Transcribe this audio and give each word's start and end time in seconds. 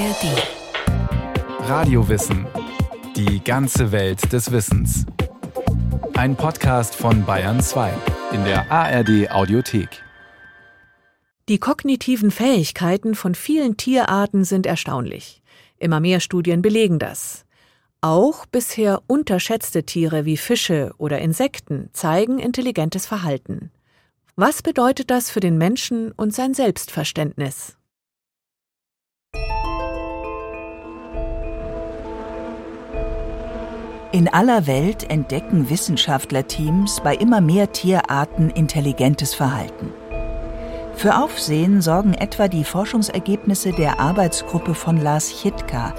ARD. 0.00 1.68
Radiowissen. 1.68 2.46
Die 3.16 3.44
ganze 3.44 3.92
Welt 3.92 4.32
des 4.32 4.50
Wissens. 4.50 5.04
Ein 6.14 6.36
Podcast 6.36 6.94
von 6.94 7.26
Bayern 7.26 7.60
2 7.60 7.92
in 8.32 8.42
der 8.44 8.72
ARD 8.72 9.30
Audiothek. 9.30 9.90
Die 11.50 11.58
kognitiven 11.58 12.30
Fähigkeiten 12.30 13.14
von 13.14 13.34
vielen 13.34 13.76
Tierarten 13.76 14.44
sind 14.44 14.64
erstaunlich. 14.64 15.42
Immer 15.76 16.00
mehr 16.00 16.20
Studien 16.20 16.62
belegen 16.62 16.98
das. 16.98 17.44
Auch 18.00 18.46
bisher 18.46 19.02
unterschätzte 19.06 19.84
Tiere 19.84 20.24
wie 20.24 20.38
Fische 20.38 20.94
oder 20.96 21.18
Insekten 21.18 21.90
zeigen 21.92 22.38
intelligentes 22.38 23.04
Verhalten. 23.04 23.70
Was 24.34 24.62
bedeutet 24.62 25.10
das 25.10 25.30
für 25.30 25.40
den 25.40 25.58
Menschen 25.58 26.10
und 26.12 26.34
sein 26.34 26.54
Selbstverständnis? 26.54 27.76
In 34.12 34.26
aller 34.26 34.66
Welt 34.66 35.08
entdecken 35.08 35.70
Wissenschaftlerteams 35.70 37.00
bei 37.04 37.14
immer 37.14 37.40
mehr 37.40 37.70
Tierarten 37.70 38.50
intelligentes 38.50 39.34
Verhalten. 39.34 39.92
Für 40.96 41.22
Aufsehen 41.22 41.80
sorgen 41.80 42.14
etwa 42.14 42.48
die 42.48 42.64
Forschungsergebnisse 42.64 43.70
der 43.70 44.00
Arbeitsgruppe 44.00 44.74
von 44.74 45.00
Lars 45.00 45.40
Chitka, 45.40 45.94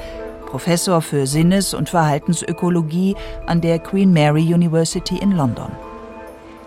Professor 0.46 1.02
für 1.02 1.26
Sinnes- 1.26 1.74
und 1.74 1.88
Verhaltensökologie 1.88 3.16
an 3.48 3.62
der 3.62 3.80
Queen 3.80 4.12
Mary 4.12 4.54
University 4.54 5.18
in 5.18 5.32
London. 5.32 5.72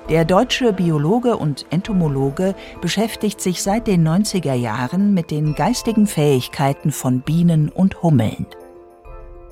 Der 0.08 0.24
deutsche 0.24 0.72
Biologe 0.72 1.36
und 1.36 1.66
Entomologe 1.68 2.54
beschäftigt 2.80 3.42
sich 3.42 3.62
seit 3.62 3.86
den 3.86 4.08
90er 4.08 4.54
Jahren 4.54 5.12
mit 5.12 5.30
den 5.30 5.54
geistigen 5.54 6.06
Fähigkeiten 6.06 6.90
von 6.90 7.20
Bienen 7.20 7.68
und 7.68 8.02
Hummeln. 8.02 8.46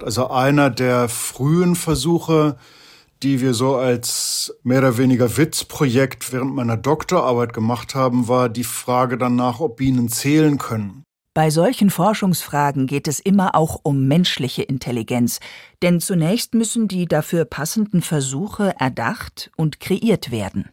Also 0.02 0.30
einer 0.30 0.70
der 0.70 1.08
frühen 1.08 1.76
Versuche, 1.76 2.56
die 3.22 3.40
wir 3.40 3.54
so 3.54 3.76
als 3.76 4.54
mehr 4.62 4.78
oder 4.78 4.98
weniger 4.98 5.36
Witzprojekt 5.36 6.32
während 6.32 6.54
meiner 6.54 6.76
Doktorarbeit 6.76 7.52
gemacht 7.52 7.94
haben, 7.94 8.28
war 8.28 8.48
die 8.48 8.64
Frage 8.64 9.16
danach, 9.16 9.60
ob 9.60 9.76
Bienen 9.76 10.08
zählen 10.08 10.58
können. 10.58 11.04
Bei 11.34 11.48
solchen 11.48 11.88
Forschungsfragen 11.88 12.86
geht 12.86 13.08
es 13.08 13.18
immer 13.18 13.54
auch 13.54 13.80
um 13.84 14.06
menschliche 14.06 14.62
Intelligenz, 14.62 15.40
denn 15.80 15.98
zunächst 15.98 16.52
müssen 16.52 16.88
die 16.88 17.06
dafür 17.06 17.46
passenden 17.46 18.02
Versuche 18.02 18.74
erdacht 18.78 19.50
und 19.56 19.80
kreiert 19.80 20.30
werden. 20.30 20.68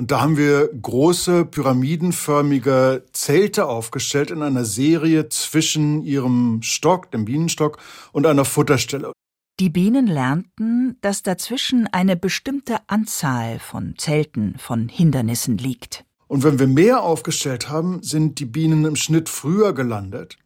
Und 0.00 0.10
da 0.10 0.22
haben 0.22 0.38
wir 0.38 0.68
große 0.68 1.44
pyramidenförmige 1.44 3.04
Zelte 3.12 3.66
aufgestellt 3.66 4.30
in 4.30 4.40
einer 4.40 4.64
Serie 4.64 5.28
zwischen 5.28 6.02
ihrem 6.02 6.62
Stock, 6.62 7.10
dem 7.10 7.26
Bienenstock, 7.26 7.76
und 8.12 8.26
einer 8.26 8.46
Futterstelle. 8.46 9.12
Die 9.60 9.68
Bienen 9.68 10.06
lernten, 10.06 10.96
dass 11.02 11.22
dazwischen 11.22 11.86
eine 11.86 12.16
bestimmte 12.16 12.78
Anzahl 12.86 13.58
von 13.58 13.92
Zelten, 13.98 14.54
von 14.56 14.88
Hindernissen 14.88 15.58
liegt. 15.58 16.06
Und 16.28 16.44
wenn 16.44 16.58
wir 16.58 16.66
mehr 16.66 17.02
aufgestellt 17.02 17.68
haben, 17.68 18.02
sind 18.02 18.38
die 18.38 18.46
Bienen 18.46 18.86
im 18.86 18.96
Schnitt 18.96 19.28
früher 19.28 19.74
gelandet. 19.74 20.38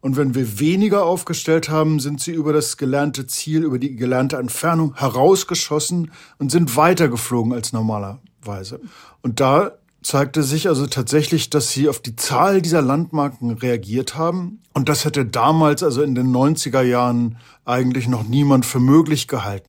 Und 0.00 0.16
wenn 0.16 0.34
wir 0.34 0.58
weniger 0.60 1.04
aufgestellt 1.04 1.68
haben, 1.68 2.00
sind 2.00 2.22
sie 2.22 2.32
über 2.32 2.54
das 2.54 2.78
gelernte 2.78 3.26
Ziel, 3.26 3.64
über 3.64 3.78
die 3.78 3.96
gelernte 3.96 4.38
Entfernung 4.38 4.94
herausgeschossen 4.96 6.10
und 6.38 6.50
sind 6.50 6.74
weitergeflogen 6.78 7.52
als 7.52 7.74
normaler. 7.74 8.22
Weise. 8.46 8.80
Und 9.22 9.40
da 9.40 9.72
zeigte 10.02 10.42
sich 10.42 10.68
also 10.68 10.86
tatsächlich, 10.86 11.50
dass 11.50 11.70
sie 11.70 11.88
auf 11.88 11.98
die 11.98 12.14
Zahl 12.14 12.62
dieser 12.62 12.82
Landmarken 12.82 13.52
reagiert 13.52 14.16
haben. 14.16 14.60
Und 14.74 14.88
das 14.88 15.04
hätte 15.04 15.24
damals, 15.24 15.82
also 15.82 16.02
in 16.02 16.14
den 16.14 16.30
90er 16.32 16.82
Jahren, 16.82 17.38
eigentlich 17.64 18.06
noch 18.06 18.22
niemand 18.24 18.66
für 18.66 18.80
möglich 18.80 19.28
gehalten. 19.28 19.66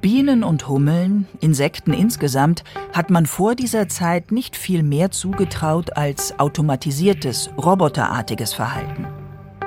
Bienen 0.00 0.44
und 0.44 0.68
Hummeln, 0.68 1.26
Insekten 1.40 1.92
insgesamt, 1.92 2.62
hat 2.92 3.10
man 3.10 3.26
vor 3.26 3.56
dieser 3.56 3.88
Zeit 3.88 4.30
nicht 4.30 4.54
viel 4.54 4.84
mehr 4.84 5.10
zugetraut 5.10 5.96
als 5.96 6.38
automatisiertes, 6.38 7.50
roboterartiges 7.56 8.54
Verhalten. 8.54 9.06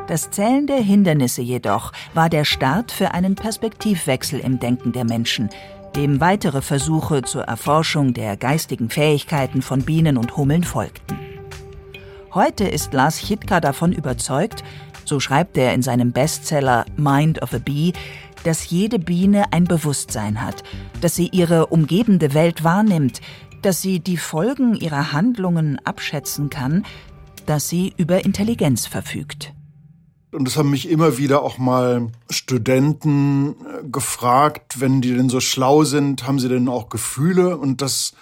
Das 0.07 0.31
Zählen 0.31 0.65
der 0.65 0.81
Hindernisse 0.81 1.41
jedoch 1.41 1.91
war 2.13 2.29
der 2.29 2.45
Start 2.45 2.91
für 2.91 3.13
einen 3.13 3.35
Perspektivwechsel 3.35 4.39
im 4.39 4.59
Denken 4.59 4.91
der 4.91 5.05
Menschen, 5.05 5.49
dem 5.95 6.21
weitere 6.21 6.61
Versuche 6.61 7.21
zur 7.23 7.43
Erforschung 7.43 8.13
der 8.13 8.37
geistigen 8.37 8.89
Fähigkeiten 8.89 9.61
von 9.61 9.83
Bienen 9.83 10.17
und 10.17 10.37
Hummeln 10.37 10.63
folgten. 10.63 11.17
Heute 12.33 12.65
ist 12.65 12.93
Lars 12.93 13.19
Chitka 13.19 13.59
davon 13.59 13.91
überzeugt, 13.91 14.63
so 15.05 15.19
schreibt 15.19 15.57
er 15.57 15.73
in 15.73 15.81
seinem 15.81 16.11
Bestseller 16.11 16.85
Mind 16.95 17.41
of 17.41 17.53
a 17.53 17.57
Bee, 17.57 17.93
dass 18.43 18.69
jede 18.69 18.99
Biene 18.99 19.51
ein 19.51 19.65
Bewusstsein 19.65 20.41
hat, 20.41 20.63
dass 21.01 21.15
sie 21.15 21.29
ihre 21.31 21.67
umgebende 21.67 22.33
Welt 22.33 22.63
wahrnimmt, 22.63 23.21
dass 23.61 23.81
sie 23.81 23.99
die 23.99 24.17
Folgen 24.17 24.75
ihrer 24.75 25.11
Handlungen 25.11 25.79
abschätzen 25.83 26.49
kann, 26.49 26.85
dass 27.45 27.67
sie 27.67 27.93
über 27.97 28.23
Intelligenz 28.23 28.85
verfügt. 28.85 29.53
Und 30.31 30.45
das 30.45 30.57
haben 30.57 30.69
mich 30.69 30.89
immer 30.89 31.17
wieder 31.17 31.41
auch 31.41 31.57
mal 31.57 32.11
Studenten 32.29 33.51
äh, 33.51 33.83
gefragt, 33.91 34.79
wenn 34.79 35.01
die 35.01 35.13
denn 35.15 35.29
so 35.29 35.39
schlau 35.39 35.83
sind, 35.83 36.27
haben 36.27 36.39
sie 36.39 36.49
denn 36.49 36.69
auch 36.69 36.89
Gefühle? 36.89 37.57
Und 37.57 37.81
das 37.81 38.13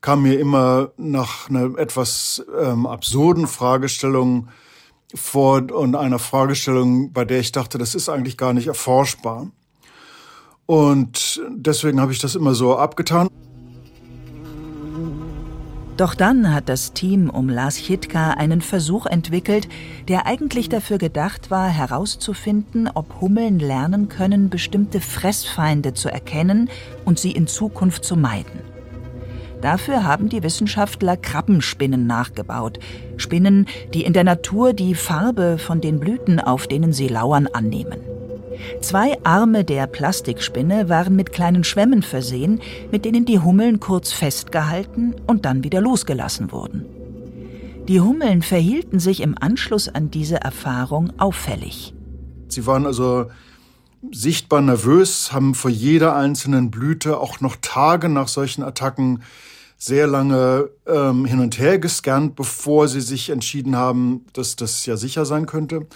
kam 0.00 0.22
mir 0.22 0.38
immer 0.38 0.92
nach 0.96 1.48
einer 1.48 1.76
etwas 1.76 2.44
ähm, 2.60 2.86
absurden 2.86 3.48
Fragestellung 3.48 4.48
vor 5.14 5.72
und 5.72 5.96
einer 5.96 6.18
Fragestellung, 6.18 7.12
bei 7.12 7.24
der 7.24 7.40
ich 7.40 7.50
dachte, 7.50 7.78
das 7.78 7.94
ist 7.94 8.08
eigentlich 8.08 8.36
gar 8.36 8.52
nicht 8.52 8.68
erforschbar. 8.68 9.50
Und 10.66 11.42
deswegen 11.48 12.00
habe 12.00 12.12
ich 12.12 12.18
das 12.18 12.34
immer 12.34 12.54
so 12.54 12.76
abgetan. 12.76 13.28
Doch 15.98 16.14
dann 16.14 16.54
hat 16.54 16.68
das 16.68 16.92
Team 16.92 17.28
um 17.28 17.48
Lars 17.48 17.74
Chitka 17.74 18.30
einen 18.30 18.60
Versuch 18.60 19.04
entwickelt, 19.06 19.68
der 20.06 20.26
eigentlich 20.26 20.68
dafür 20.68 20.96
gedacht 20.96 21.50
war, 21.50 21.68
herauszufinden, 21.68 22.88
ob 22.94 23.20
Hummeln 23.20 23.58
lernen 23.58 24.08
können, 24.08 24.48
bestimmte 24.48 25.00
Fressfeinde 25.00 25.94
zu 25.94 26.08
erkennen 26.08 26.70
und 27.04 27.18
sie 27.18 27.32
in 27.32 27.48
Zukunft 27.48 28.04
zu 28.04 28.14
meiden. 28.14 28.60
Dafür 29.60 30.04
haben 30.04 30.28
die 30.28 30.44
Wissenschaftler 30.44 31.16
Krabbenspinnen 31.16 32.06
nachgebaut. 32.06 32.78
Spinnen, 33.16 33.66
die 33.92 34.04
in 34.04 34.12
der 34.12 34.22
Natur 34.22 34.74
die 34.74 34.94
Farbe 34.94 35.58
von 35.58 35.80
den 35.80 35.98
Blüten, 35.98 36.38
auf 36.38 36.68
denen 36.68 36.92
sie 36.92 37.08
lauern, 37.08 37.48
annehmen. 37.48 38.17
Zwei 38.80 39.16
Arme 39.24 39.64
der 39.64 39.86
Plastikspinne 39.86 40.88
waren 40.88 41.16
mit 41.16 41.32
kleinen 41.32 41.64
Schwämmen 41.64 42.02
versehen, 42.02 42.60
mit 42.90 43.04
denen 43.04 43.24
die 43.24 43.38
Hummeln 43.38 43.80
kurz 43.80 44.12
festgehalten 44.12 45.14
und 45.26 45.44
dann 45.44 45.64
wieder 45.64 45.80
losgelassen 45.80 46.52
wurden. 46.52 46.84
Die 47.88 48.00
Hummeln 48.00 48.42
verhielten 48.42 49.00
sich 49.00 49.20
im 49.20 49.36
Anschluss 49.38 49.88
an 49.88 50.10
diese 50.10 50.40
Erfahrung 50.40 51.12
auffällig. 51.18 51.94
Sie 52.48 52.66
waren 52.66 52.86
also 52.86 53.30
sichtbar 54.12 54.60
nervös, 54.60 55.32
haben 55.32 55.54
vor 55.54 55.70
jeder 55.70 56.14
einzelnen 56.14 56.70
Blüte 56.70 57.18
auch 57.18 57.40
noch 57.40 57.56
Tage 57.60 58.08
nach 58.08 58.28
solchen 58.28 58.62
Attacken 58.62 59.22
sehr 59.78 60.06
lange 60.06 60.70
ähm, 60.86 61.24
hin 61.24 61.40
und 61.40 61.58
her 61.58 61.78
gescannt, 61.78 62.34
bevor 62.34 62.88
sie 62.88 63.00
sich 63.00 63.30
entschieden 63.30 63.76
haben, 63.76 64.26
dass 64.32 64.56
das 64.56 64.84
ja 64.86 64.96
sicher 64.96 65.24
sein 65.24 65.46
könnte. 65.46 65.86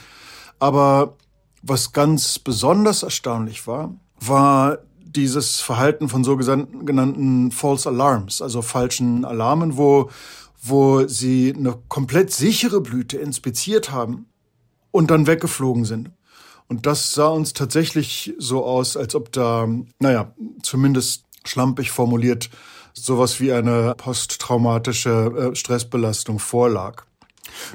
Aber 0.60 1.16
was 1.62 1.92
ganz 1.92 2.38
besonders 2.38 3.02
erstaunlich 3.02 3.66
war, 3.66 3.94
war 4.20 4.78
dieses 5.00 5.60
Verhalten 5.60 6.08
von 6.08 6.24
sogenannten 6.24 7.50
False 7.50 7.88
Alarms, 7.88 8.40
also 8.42 8.62
falschen 8.62 9.24
Alarmen, 9.24 9.76
wo, 9.76 10.10
wo 10.62 11.06
sie 11.06 11.54
eine 11.56 11.78
komplett 11.88 12.32
sichere 12.32 12.80
Blüte 12.80 13.18
inspiziert 13.18 13.90
haben 13.90 14.26
und 14.90 15.10
dann 15.10 15.26
weggeflogen 15.26 15.84
sind. 15.84 16.10
Und 16.68 16.86
das 16.86 17.12
sah 17.12 17.28
uns 17.28 17.52
tatsächlich 17.52 18.34
so 18.38 18.64
aus, 18.64 18.96
als 18.96 19.14
ob 19.14 19.30
da, 19.32 19.68
naja, 19.98 20.32
zumindest 20.62 21.24
schlampig 21.44 21.90
formuliert, 21.90 22.48
sowas 22.94 23.40
wie 23.40 23.52
eine 23.52 23.94
posttraumatische 23.96 25.50
äh, 25.52 25.54
Stressbelastung 25.54 26.38
vorlag. 26.38 27.04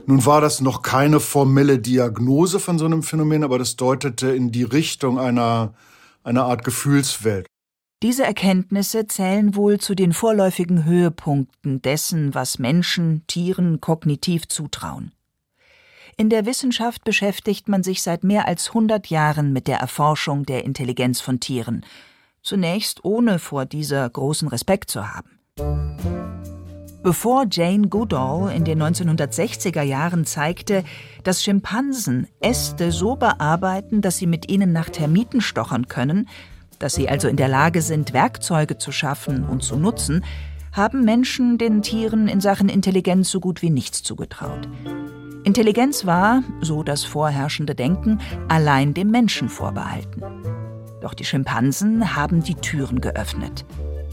Nun 0.06 0.26
war 0.26 0.42
das 0.42 0.62
noch 0.62 0.82
keine 0.82 1.20
formelle 1.20 1.80
Diagnose 1.80 2.60
von 2.60 2.80
so 2.80 2.86
einem 2.86 3.04
Phänomen, 3.04 3.44
aber 3.44 3.60
das 3.60 3.76
deutete 3.76 4.30
in 4.30 4.52
die 4.52 4.64
Richtung 4.64 5.20
einer, 5.20 5.74
einer 6.24 6.46
Art 6.46 6.64
Gefühlswelt. 6.64 7.48
Diese 8.04 8.24
Erkenntnisse 8.24 9.08
zählen 9.08 9.56
wohl 9.56 9.80
zu 9.80 9.96
den 9.96 10.14
vorläufigen 10.14 10.86
Höhepunkten 10.86 11.82
dessen, 11.82 12.36
was 12.36 12.60
Menschen, 12.60 13.24
Tieren 13.26 13.82
kognitiv 13.82 14.48
zutrauen. 14.48 15.12
In 16.16 16.30
der 16.30 16.46
Wissenschaft 16.46 17.04
beschäftigt 17.04 17.68
man 17.68 17.84
sich 17.84 18.02
seit 18.04 18.24
mehr 18.24 18.48
als 18.48 18.70
100 18.70 19.08
Jahren 19.08 19.52
mit 19.52 19.68
der 19.68 19.78
Erforschung 19.78 20.46
der 20.46 20.64
Intelligenz 20.64 21.22
von 21.22 21.40
Tieren, 21.40 21.86
zunächst 22.44 23.04
ohne 23.04 23.40
vor 23.40 23.66
dieser 23.66 24.08
großen 24.10 24.48
Respekt 24.48 24.92
zu 24.92 25.14
haben. 25.14 26.37
Bevor 27.08 27.46
Jane 27.50 27.88
Goodall 27.88 28.52
in 28.54 28.66
den 28.66 28.84
1960er 28.84 29.82
Jahren 29.82 30.26
zeigte, 30.26 30.84
dass 31.24 31.42
Schimpansen 31.42 32.28
Äste 32.42 32.92
so 32.92 33.16
bearbeiten, 33.16 34.02
dass 34.02 34.18
sie 34.18 34.28
mit 34.28 34.52
ihnen 34.52 34.74
nach 34.74 34.90
Termiten 34.90 35.40
stochern 35.40 35.88
können, 35.88 36.28
dass 36.80 36.96
sie 36.96 37.08
also 37.08 37.30
in 37.30 37.38
der 37.38 37.48
Lage 37.48 37.82
sind, 37.82 38.12
Werkzeuge 38.12 38.78
zu 38.78 38.92
schaffen 38.92 39.46
und 39.46 39.64
zu 39.64 39.78
nutzen, 39.78 40.26
haben 40.74 41.06
Menschen 41.06 41.58
den 41.58 41.82
Tieren 41.82 42.28
in 42.28 42.42
Sachen 42.42 42.68
Intelligenz 42.68 43.30
so 43.30 43.40
gut 43.40 43.62
wie 43.62 43.70
nichts 43.70 44.04
zugetraut. 44.04 44.68
Intelligenz 45.46 46.06
war, 46.06 46.44
so 46.60 46.84
das 46.84 47.06
vorherrschende 47.06 47.74
Denken, 47.74 48.20
allein 48.50 48.94
dem 48.94 49.12
Menschen 49.12 49.48
vorbehalten. 49.48 50.24
Doch 51.00 51.14
die 51.14 51.24
Schimpansen 51.24 52.18
haben 52.18 52.44
die 52.44 52.56
Türen 52.56 53.00
geöffnet. 53.00 53.64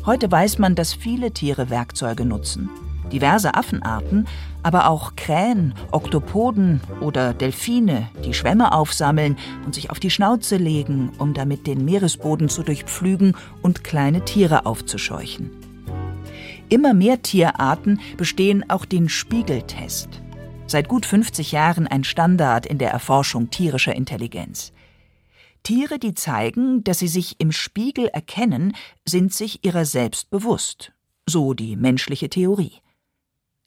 Heute 0.06 0.30
weiß 0.30 0.58
man, 0.58 0.76
dass 0.76 0.94
viele 0.94 1.32
Tiere 1.32 1.70
Werkzeuge 1.70 2.24
nutzen. 2.24 2.70
Diverse 3.12 3.54
Affenarten, 3.54 4.26
aber 4.62 4.88
auch 4.88 5.14
Krähen, 5.14 5.74
Oktopoden 5.92 6.80
oder 7.00 7.34
Delfine, 7.34 8.08
die 8.24 8.34
Schwämme 8.34 8.72
aufsammeln 8.72 9.36
und 9.66 9.74
sich 9.74 9.90
auf 9.90 10.00
die 10.00 10.10
Schnauze 10.10 10.56
legen, 10.56 11.12
um 11.18 11.34
damit 11.34 11.66
den 11.66 11.84
Meeresboden 11.84 12.48
zu 12.48 12.62
durchpflügen 12.62 13.36
und 13.62 13.84
kleine 13.84 14.24
Tiere 14.24 14.66
aufzuscheuchen. 14.66 15.50
Immer 16.68 16.94
mehr 16.94 17.20
Tierarten 17.22 18.00
bestehen 18.16 18.68
auch 18.70 18.84
den 18.84 19.08
Spiegeltest. 19.08 20.08
Seit 20.66 20.88
gut 20.88 21.04
50 21.04 21.52
Jahren 21.52 21.86
ein 21.86 22.04
Standard 22.04 22.64
in 22.66 22.78
der 22.78 22.90
Erforschung 22.90 23.50
tierischer 23.50 23.94
Intelligenz. 23.94 24.72
Tiere, 25.62 25.98
die 25.98 26.14
zeigen, 26.14 26.84
dass 26.84 26.98
sie 26.98 27.08
sich 27.08 27.36
im 27.38 27.52
Spiegel 27.52 28.08
erkennen, 28.08 28.74
sind 29.06 29.32
sich 29.32 29.64
ihrer 29.64 29.84
selbst 29.84 30.30
bewusst. 30.30 30.92
So 31.26 31.54
die 31.54 31.76
menschliche 31.76 32.28
Theorie. 32.28 32.72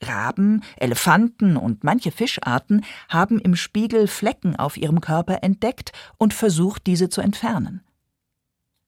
Raben, 0.02 0.62
Elefanten 0.76 1.56
und 1.56 1.84
manche 1.84 2.10
Fischarten 2.10 2.84
haben 3.08 3.38
im 3.38 3.56
Spiegel 3.56 4.06
Flecken 4.06 4.56
auf 4.56 4.76
ihrem 4.76 5.00
Körper 5.00 5.42
entdeckt 5.42 5.92
und 6.18 6.34
versucht, 6.34 6.86
diese 6.86 7.08
zu 7.08 7.20
entfernen. 7.20 7.82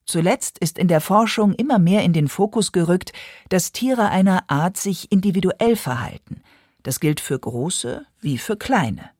Zuletzt 0.07 0.59
ist 0.59 0.79
in 0.79 0.89
der 0.89 1.01
Forschung 1.01 1.55
immer 1.55 1.79
mehr 1.79 2.03
in 2.03 2.13
den 2.13 2.29
Fokus 2.29 2.73
gerückt, 2.73 3.13
dass 3.49 3.73
Tiere 3.73 4.09
einer 4.09 4.43
Art 4.49 4.77
sich 4.77 5.13
individuell 5.13 5.77
verhalten. 5.77 6.43
Das 6.83 6.99
gilt 6.99 7.21
für 7.21 7.39
große 7.39 8.05
wie 8.21 8.39
für 8.39 8.57
kleine. 8.57 9.11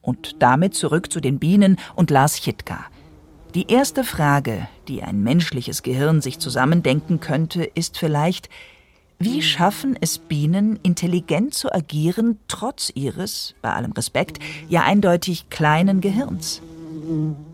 Und 0.00 0.42
damit 0.42 0.74
zurück 0.74 1.12
zu 1.12 1.20
den 1.20 1.38
Bienen 1.38 1.78
und 1.94 2.10
Lars 2.10 2.40
Chitka. 2.40 2.86
Die 3.54 3.70
erste 3.70 4.02
Frage, 4.02 4.66
die 4.88 5.02
ein 5.02 5.22
menschliches 5.22 5.82
Gehirn 5.82 6.22
sich 6.22 6.38
zusammendenken 6.38 7.20
könnte, 7.20 7.62
ist 7.62 7.98
vielleicht, 7.98 8.48
wie 9.24 9.42
schaffen 9.42 9.96
es 10.00 10.18
Bienen, 10.18 10.78
intelligent 10.82 11.54
zu 11.54 11.72
agieren, 11.72 12.38
trotz 12.48 12.90
ihres, 12.94 13.54
bei 13.62 13.72
allem 13.72 13.92
Respekt, 13.92 14.38
ja 14.68 14.82
eindeutig 14.82 15.48
kleinen 15.50 16.00
Gehirns? 16.00 16.60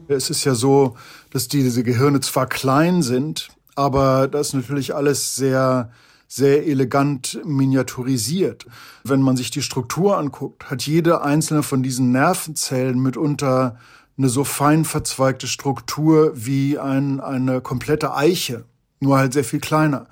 Es 0.09 0.31
ist 0.31 0.44
ja 0.44 0.55
so, 0.55 0.97
dass 1.31 1.49
diese 1.49 1.82
Gehirne 1.82 2.20
zwar 2.20 2.47
klein 2.47 3.03
sind, 3.03 3.49
aber 3.75 4.29
das 4.29 4.49
ist 4.49 4.55
natürlich 4.55 4.94
alles 4.94 5.37
sehr, 5.37 5.91
sehr 6.26 6.67
elegant 6.67 7.41
miniaturisiert. 7.44 8.67
Wenn 9.05 9.21
man 9.21 9.37
sich 9.37 9.50
die 9.50 9.62
Struktur 9.62 10.17
anguckt, 10.17 10.71
hat 10.71 10.82
jede 10.82 11.23
einzelne 11.23 11.62
von 11.62 11.82
diesen 11.82 12.12
Nervenzellen 12.12 12.99
mitunter 12.99 13.79
eine 14.17 14.29
so 14.29 14.43
fein 14.43 14.85
verzweigte 14.85 15.47
Struktur 15.47 16.32
wie 16.35 16.79
ein, 16.79 17.21
eine 17.21 17.61
komplette 17.61 18.14
Eiche, 18.14 18.64
nur 19.00 19.19
halt 19.19 19.32
sehr 19.32 19.44
viel 19.44 19.61
kleiner. 19.61 20.06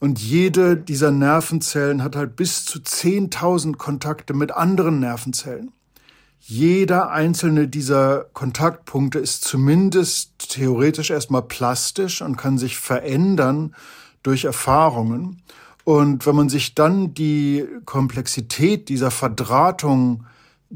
Und 0.00 0.18
jede 0.18 0.78
dieser 0.78 1.10
Nervenzellen 1.10 2.02
hat 2.02 2.16
halt 2.16 2.34
bis 2.34 2.64
zu 2.64 2.78
10.000 2.78 3.76
Kontakte 3.76 4.32
mit 4.32 4.50
anderen 4.50 4.98
Nervenzellen. 4.98 5.72
Jeder 6.40 7.10
einzelne 7.10 7.68
dieser 7.68 8.24
Kontaktpunkte 8.32 9.18
ist 9.18 9.44
zumindest 9.44 10.50
theoretisch 10.50 11.10
erstmal 11.10 11.42
plastisch 11.42 12.22
und 12.22 12.38
kann 12.38 12.56
sich 12.56 12.78
verändern 12.78 13.74
durch 14.22 14.46
Erfahrungen. 14.46 15.42
Und 15.84 16.24
wenn 16.24 16.34
man 16.34 16.48
sich 16.48 16.74
dann 16.74 17.12
die 17.12 17.66
Komplexität 17.84 18.88
dieser 18.88 19.10
Verdrahtung 19.10 20.24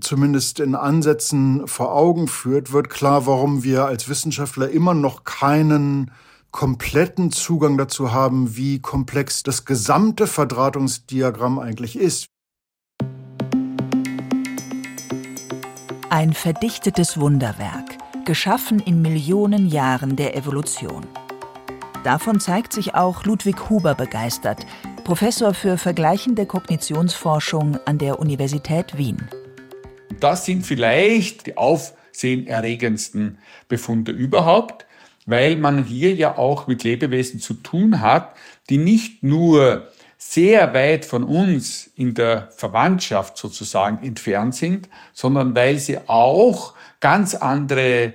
zumindest 0.01 0.61
in 0.61 0.75
Ansätzen 0.75 1.67
vor 1.67 1.95
Augen 1.95 2.29
führt, 2.29 2.73
wird 2.73 2.91
klar, 2.91 3.27
warum 3.27 3.65
wir 3.65 3.87
als 3.87 4.07
Wissenschaftler 4.09 4.69
immer 4.69 4.93
noch 4.93 5.25
keinen 5.25 6.11
kompletten 6.55 7.33
Zugang 7.33 7.77
dazu 7.77 8.13
haben, 8.13 8.57
wie 8.57 8.81
komplex 8.81 9.43
das 9.43 9.65
gesamte 9.65 10.29
Verdrahtungsdiagramm 10.29 11.59
eigentlich 11.59 11.99
ist. 11.99 12.29
Ein 16.11 16.33
verdichtetes 16.33 17.19
Wunderwerk, 17.19 17.99
geschaffen 18.25 18.79
in 18.79 19.03
Millionen 19.03 19.67
Jahren 19.67 20.15
der 20.15 20.37
Evolution. 20.37 21.05
Davon 22.05 22.39
zeigt 22.39 22.73
sich 22.73 22.95
auch 22.95 23.25
Ludwig 23.25 23.69
Huber 23.69 23.97
begeistert, 23.97 24.65
Professor 25.03 25.55
für 25.55 25.77
vergleichende 25.77 26.47
Kognitionsforschung 26.47 27.81
an 27.85 27.99
der 27.99 28.21
Universität 28.21 28.97
Wien. 28.97 29.29
Das 30.21 30.45
sind 30.45 30.65
vielleicht 30.65 31.49
die 31.49 31.57
aufsehenerregendsten 31.57 33.39
Befunde 33.67 34.13
überhaupt, 34.13 34.84
weil 35.27 35.57
man 35.57 35.85
hier 35.85 36.15
ja 36.15 36.37
auch 36.37 36.67
mit 36.67 36.85
Lebewesen 36.85 37.41
zu 37.41 37.55
tun 37.55 38.01
hat, 38.01 38.35
die 38.69 38.79
nicht 38.79 39.23
nur 39.23 39.89
sehr 40.19 40.73
weit 40.73 41.05
von 41.05 41.25
uns 41.25 41.91
in 41.97 42.15
der 42.15 42.49
Verwandtschaft 42.57 43.37
sozusagen 43.37 44.05
entfernt 44.05 44.55
sind, 44.55 44.89
sondern 45.13 45.55
weil 45.55 45.79
sie 45.79 45.99
auch 46.09 46.75
ganz 47.01 47.35
andere 47.35 48.15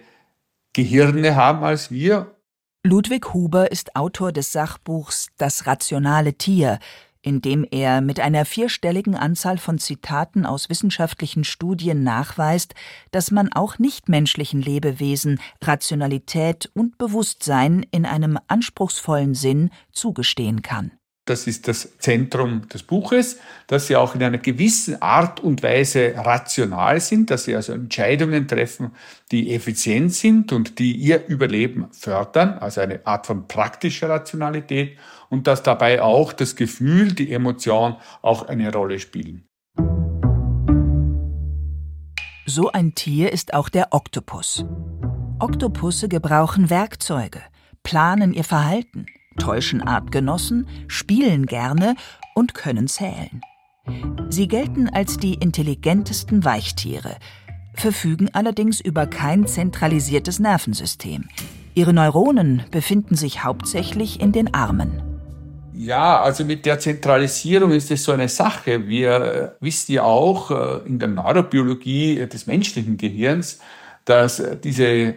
Gehirne 0.74 1.36
haben 1.36 1.64
als 1.64 1.92
wir. 1.92 2.36
Ludwig 2.84 3.34
Huber 3.34 3.72
ist 3.72 3.96
Autor 3.96 4.32
des 4.32 4.52
Sachbuchs 4.52 5.28
Das 5.38 5.68
rationale 5.68 6.34
Tier, 6.34 6.80
in 7.22 7.42
dem 7.42 7.66
er 7.70 8.02
mit 8.02 8.20
einer 8.20 8.46
vierstelligen 8.46 9.16
Anzahl 9.16 9.58
von 9.58 9.78
Zitaten 9.78 10.46
aus 10.46 10.70
wissenschaftlichen 10.70 11.44
Studien 11.44 12.04
nachweist, 12.04 12.76
dass 13.12 13.32
man 13.32 13.52
auch 13.52 13.80
nichtmenschlichen 13.80 14.62
Lebewesen 14.62 15.40
Rationalität 15.62 16.70
und 16.74 16.98
Bewusstsein 16.98 17.86
in 17.92 18.06
einem 18.06 18.38
anspruchsvollen 18.48 19.36
Sinn 19.36 19.70
zugestehen 19.92 20.62
kann. 20.62 20.92
Das 21.30 21.46
ist 21.46 21.68
das 21.68 22.00
Zentrum 22.00 22.68
des 22.70 22.82
Buches, 22.82 23.38
dass 23.68 23.86
sie 23.86 23.96
auch 23.96 24.16
in 24.16 24.24
einer 24.24 24.40
gewissen 24.40 25.00
Art 25.00 25.40
und 25.40 25.62
Weise 25.62 26.16
rational 26.16 27.00
sind, 27.00 27.30
dass 27.30 27.44
sie 27.44 27.56
also 27.56 27.72
Entscheidungen 27.72 28.48
treffen, 28.48 28.94
die 29.32 29.54
effizient 29.54 30.12
sind 30.16 30.52
und 30.52 30.80
die 30.80 30.94
ihr 30.94 31.28
Überleben 31.28 31.86
fördern, 31.92 32.58
also 32.58 32.82
eine 32.82 33.06
Art 33.06 33.28
von 33.28 33.48
praktischer 33.48 34.10
Rationalität 34.10 34.98
und 35.30 35.48
dass 35.48 35.64
dabei 35.64 36.02
auch 36.02 36.34
das 36.34 36.56
Gefühl, 36.56 37.14
die 37.14 37.32
Emotion 37.32 37.96
auch 38.22 38.48
eine 38.48 38.72
Rolle 38.74 39.00
spielen. 39.00 39.46
So 42.46 42.72
ein 42.72 42.96
Tier 42.96 43.32
ist 43.32 43.54
auch 43.54 43.70
der 43.70 43.90
Oktopus. 43.92 44.66
Oktopusse 45.40 46.10
gebrauchen 46.10 46.70
Werkzeuge, 46.70 47.42
planen 47.84 48.34
ihr 48.34 48.44
Verhalten, 48.44 49.06
täuschen 49.40 49.82
Artgenossen, 49.82 50.68
spielen 50.88 51.46
gerne 51.46 51.96
und 52.34 52.54
können 52.54 52.88
zählen. 52.88 53.42
Sie 54.30 54.48
gelten 54.48 54.90
als 54.90 55.18
die 55.18 55.36
intelligentesten 55.36 56.44
Weichtiere, 56.44 57.18
verfügen 57.76 58.30
allerdings 58.34 58.80
über 58.80 59.08
kein 59.08 59.48
zentralisiertes 59.48 60.40
Nervensystem. 60.40 61.30
Ihre 61.76 61.94
Neuronen 61.94 62.64
befinden 62.72 63.16
sich 63.16 63.44
hauptsächlich 63.44 64.20
in 64.20 64.32
den 64.32 64.54
Armen. 64.54 65.09
Ja, 65.82 66.22
also 66.22 66.44
mit 66.44 66.66
der 66.66 66.78
Zentralisierung 66.78 67.72
ist 67.72 67.90
es 67.90 68.04
so 68.04 68.12
eine 68.12 68.28
Sache. 68.28 68.90
Wir 68.90 69.12
äh, 69.62 69.64
wissen 69.64 69.94
ja 69.94 70.04
auch 70.04 70.52
äh, 70.52 70.86
in 70.86 71.00
der 71.00 71.08
Neurobiologie 71.08 72.28
des 72.28 72.48
menschlichen 72.48 72.98
Gehirns, 72.98 73.60
dass 74.04 74.42
äh, 74.42 74.58
diese, 74.58 75.16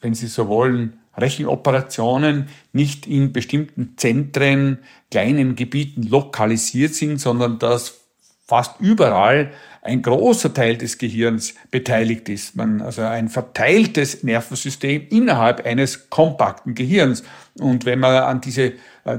wenn 0.00 0.14
Sie 0.14 0.28
so 0.28 0.46
wollen, 0.46 1.00
Rechenoperationen 1.16 2.48
nicht 2.72 3.08
in 3.08 3.32
bestimmten 3.32 3.94
Zentren, 3.96 4.78
kleinen 5.10 5.56
Gebieten 5.56 6.04
lokalisiert 6.04 6.94
sind, 6.94 7.20
sondern 7.20 7.58
dass 7.58 8.06
fast 8.46 8.80
überall 8.80 9.50
ein 9.82 10.02
großer 10.02 10.54
Teil 10.54 10.76
des 10.76 10.98
Gehirns 10.98 11.54
beteiligt 11.72 12.28
ist. 12.28 12.54
Man, 12.54 12.80
also 12.80 13.02
ein 13.02 13.28
verteiltes 13.28 14.22
Nervensystem 14.22 15.08
innerhalb 15.10 15.66
eines 15.66 16.10
kompakten 16.10 16.76
Gehirns. 16.76 17.24
Und 17.58 17.86
wenn 17.86 17.98
man 17.98 18.22
an 18.22 18.40
diese, 18.40 18.74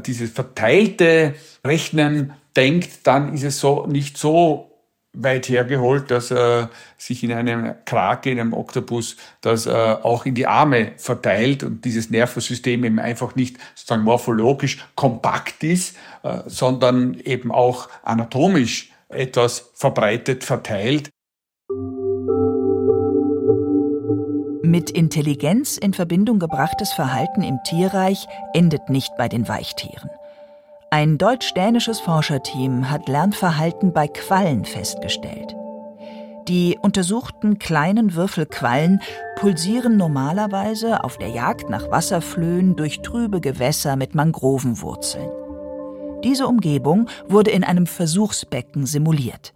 dieses 0.05 0.31
verteilte 0.31 1.35
Rechnen 1.63 2.33
denkt, 2.55 3.05
dann 3.07 3.33
ist 3.33 3.43
es 3.43 3.59
so 3.59 3.85
nicht 3.87 4.17
so 4.17 4.67
weit 5.13 5.49
hergeholt, 5.49 6.11
dass 6.11 6.31
er 6.31 6.69
sich 6.97 7.23
in 7.23 7.31
einem 7.31 7.75
Krake, 7.85 8.31
in 8.31 8.39
einem 8.39 8.53
Oktopus, 8.53 9.17
das 9.41 9.65
äh, 9.65 9.71
auch 9.71 10.25
in 10.25 10.35
die 10.35 10.47
Arme 10.47 10.93
verteilt 10.97 11.63
und 11.63 11.85
dieses 11.85 12.09
Nervensystem 12.09 12.83
eben 12.83 12.99
einfach 12.99 13.35
nicht 13.35 13.57
sozusagen 13.75 14.03
morphologisch 14.03 14.85
kompakt 14.95 15.63
ist, 15.63 15.97
äh, 16.23 16.41
sondern 16.45 17.15
eben 17.15 17.51
auch 17.51 17.89
anatomisch 18.03 18.91
etwas 19.09 19.71
verbreitet, 19.73 20.43
verteilt. 20.43 21.09
Mit 24.77 24.91
Intelligenz 24.91 25.75
in 25.75 25.91
Verbindung 25.91 26.37
gebrachtes 26.37 26.93
Verhalten 26.93 27.41
im 27.41 27.57
Tierreich 27.63 28.27
endet 28.53 28.91
nicht 28.91 29.11
bei 29.17 29.27
den 29.27 29.47
Weichtieren. 29.47 30.11
Ein 30.91 31.17
deutsch-dänisches 31.17 31.99
Forscherteam 31.99 32.91
hat 32.91 33.09
Lernverhalten 33.09 33.91
bei 33.91 34.07
Quallen 34.07 34.65
festgestellt. 34.65 35.55
Die 36.47 36.77
untersuchten 36.79 37.57
kleinen 37.57 38.13
Würfelquallen 38.13 39.01
pulsieren 39.37 39.97
normalerweise 39.97 41.03
auf 41.03 41.17
der 41.17 41.29
Jagd 41.29 41.71
nach 41.71 41.89
Wasserflöhen 41.89 42.75
durch 42.75 43.01
trübe 43.01 43.41
Gewässer 43.41 43.95
mit 43.95 44.13
Mangrovenwurzeln. 44.13 45.31
Diese 46.23 46.45
Umgebung 46.45 47.09
wurde 47.27 47.49
in 47.49 47.63
einem 47.63 47.87
Versuchsbecken 47.87 48.85
simuliert. 48.85 49.55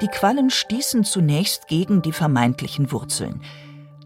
Die 0.00 0.08
Quallen 0.08 0.48
stießen 0.48 1.04
zunächst 1.04 1.68
gegen 1.68 2.00
die 2.00 2.12
vermeintlichen 2.12 2.90
Wurzeln. 2.92 3.42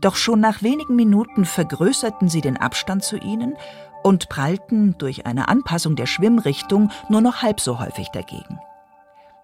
Doch 0.03 0.17
schon 0.17 0.41
nach 0.41 0.63
wenigen 0.63 0.97
Minuten 0.97 1.47
vergrößerten 1.47 2.29
sie 2.29 2.43
den 2.43 2.59
Abstand 2.59 3.05
zu 3.05 3.17
ihnen 3.17 3.55
und 4.03 4.29
prallten 4.29 4.99
durch 4.99 5.27
eine 5.27 5.49
Anpassung 5.49 5.97
der 5.97 6.07
Schwimmrichtung 6.07 6.91
nur 7.09 7.21
noch 7.21 7.41
halb 7.41 7.61
so 7.61 7.79
häufig 7.79 8.09
dagegen. 8.13 8.59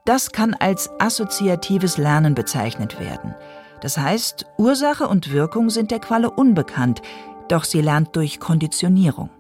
Das 0.05 0.33
kann 0.33 0.55
als 0.55 0.91
assoziatives 0.99 1.97
Lernen 1.97 2.35
bezeichnet 2.35 2.99
werden. 2.99 3.35
Das 3.81 3.99
heißt, 3.99 4.47
Ursache 4.57 5.07
und 5.07 5.33
Wirkung 5.33 5.71
sind 5.71 5.93
der 5.93 6.01
Qualle 6.01 6.31
unbekannt, 6.31 7.03
doch 7.49 7.63
sie 7.63 7.81
lernt 7.81 8.17
durch 8.17 8.41
Konditionierung. 8.41 9.31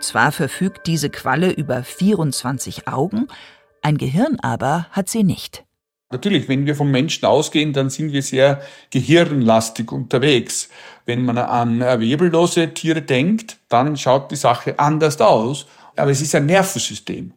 Zwar 0.00 0.30
verfügt 0.30 0.86
diese 0.86 1.10
Qualle 1.10 1.50
über 1.50 1.82
24 1.82 2.86
Augen, 2.86 3.26
ein 3.82 3.98
Gehirn 3.98 4.38
aber 4.40 4.86
hat 4.92 5.08
sie 5.08 5.24
nicht. 5.24 5.65
Natürlich, 6.10 6.48
wenn 6.48 6.66
wir 6.66 6.76
vom 6.76 6.90
Menschen 6.90 7.24
ausgehen, 7.24 7.72
dann 7.72 7.90
sind 7.90 8.12
wir 8.12 8.22
sehr 8.22 8.62
gehirnlastig 8.90 9.90
unterwegs. 9.90 10.68
Wenn 11.04 11.24
man 11.24 11.36
an 11.38 11.80
webellose 11.80 12.72
Tiere 12.74 13.02
denkt, 13.02 13.58
dann 13.68 13.96
schaut 13.96 14.30
die 14.30 14.36
Sache 14.36 14.78
anders 14.78 15.20
aus. 15.20 15.66
Aber 15.96 16.10
es 16.10 16.20
ist 16.20 16.34
ein 16.34 16.46
Nervensystem. 16.46 17.32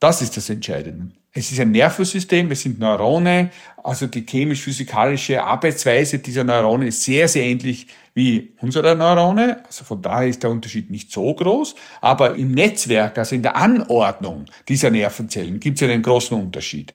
Das 0.00 0.20
ist 0.22 0.36
das 0.36 0.50
Entscheidende. 0.50 1.12
Es 1.32 1.52
ist 1.52 1.60
ein 1.60 1.70
Nervensystem, 1.70 2.50
es 2.50 2.62
sind 2.62 2.80
Neurone, 2.80 3.50
also 3.84 4.06
die 4.06 4.24
chemisch-physikalische 4.26 5.44
Arbeitsweise 5.44 6.18
dieser 6.18 6.42
Neurone 6.42 6.88
ist 6.88 7.04
sehr, 7.04 7.28
sehr 7.28 7.44
ähnlich 7.44 7.86
wie 8.14 8.54
unserer 8.60 8.94
Neurone. 8.94 9.64
Also 9.64 9.84
von 9.84 10.02
daher 10.02 10.28
ist 10.28 10.42
der 10.42 10.50
Unterschied 10.50 10.90
nicht 10.90 11.12
so 11.12 11.32
groß. 11.32 11.74
Aber 12.00 12.34
im 12.34 12.52
Netzwerk, 12.52 13.18
also 13.18 13.34
in 13.34 13.42
der 13.42 13.56
Anordnung 13.56 14.46
dieser 14.66 14.90
Nervenzellen, 14.90 15.60
gibt 15.60 15.80
es 15.80 15.88
einen 15.88 16.02
großen 16.02 16.36
Unterschied. 16.36 16.94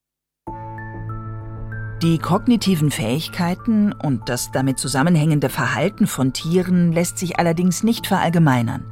Die 2.03 2.17
kognitiven 2.17 2.91
Fähigkeiten 2.91 3.93
und 3.93 4.27
das 4.27 4.51
damit 4.51 4.77
zusammenhängende 4.77 5.48
Verhalten 5.48 6.05
von 6.05 6.33
Tieren 6.33 6.91
lässt 6.91 7.17
sich 7.17 7.39
allerdings 7.39 7.81
nicht 7.81 8.07
verallgemeinern. 8.07 8.83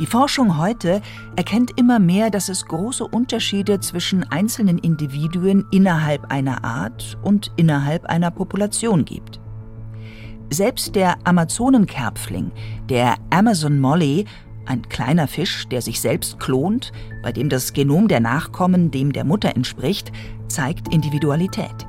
Die 0.00 0.06
Forschung 0.06 0.58
heute 0.58 1.02
erkennt 1.36 1.78
immer 1.78 2.00
mehr, 2.00 2.30
dass 2.30 2.48
es 2.48 2.66
große 2.66 3.06
Unterschiede 3.06 3.78
zwischen 3.78 4.24
einzelnen 4.24 4.78
Individuen 4.78 5.66
innerhalb 5.70 6.32
einer 6.32 6.64
Art 6.64 7.16
und 7.22 7.52
innerhalb 7.54 8.06
einer 8.06 8.32
Population 8.32 9.04
gibt. 9.04 9.38
Selbst 10.50 10.96
der 10.96 11.18
Amazonenkerpfling, 11.22 12.50
der 12.88 13.14
Amazon 13.30 13.78
Molly, 13.78 14.24
ein 14.66 14.88
kleiner 14.88 15.28
Fisch, 15.28 15.68
der 15.68 15.80
sich 15.80 16.00
selbst 16.00 16.40
klont, 16.40 16.90
bei 17.22 17.30
dem 17.30 17.48
das 17.48 17.72
Genom 17.72 18.08
der 18.08 18.18
Nachkommen 18.18 18.90
dem 18.90 19.12
der 19.12 19.22
Mutter 19.22 19.54
entspricht, 19.54 20.10
zeigt 20.48 20.92
Individualität. 20.92 21.86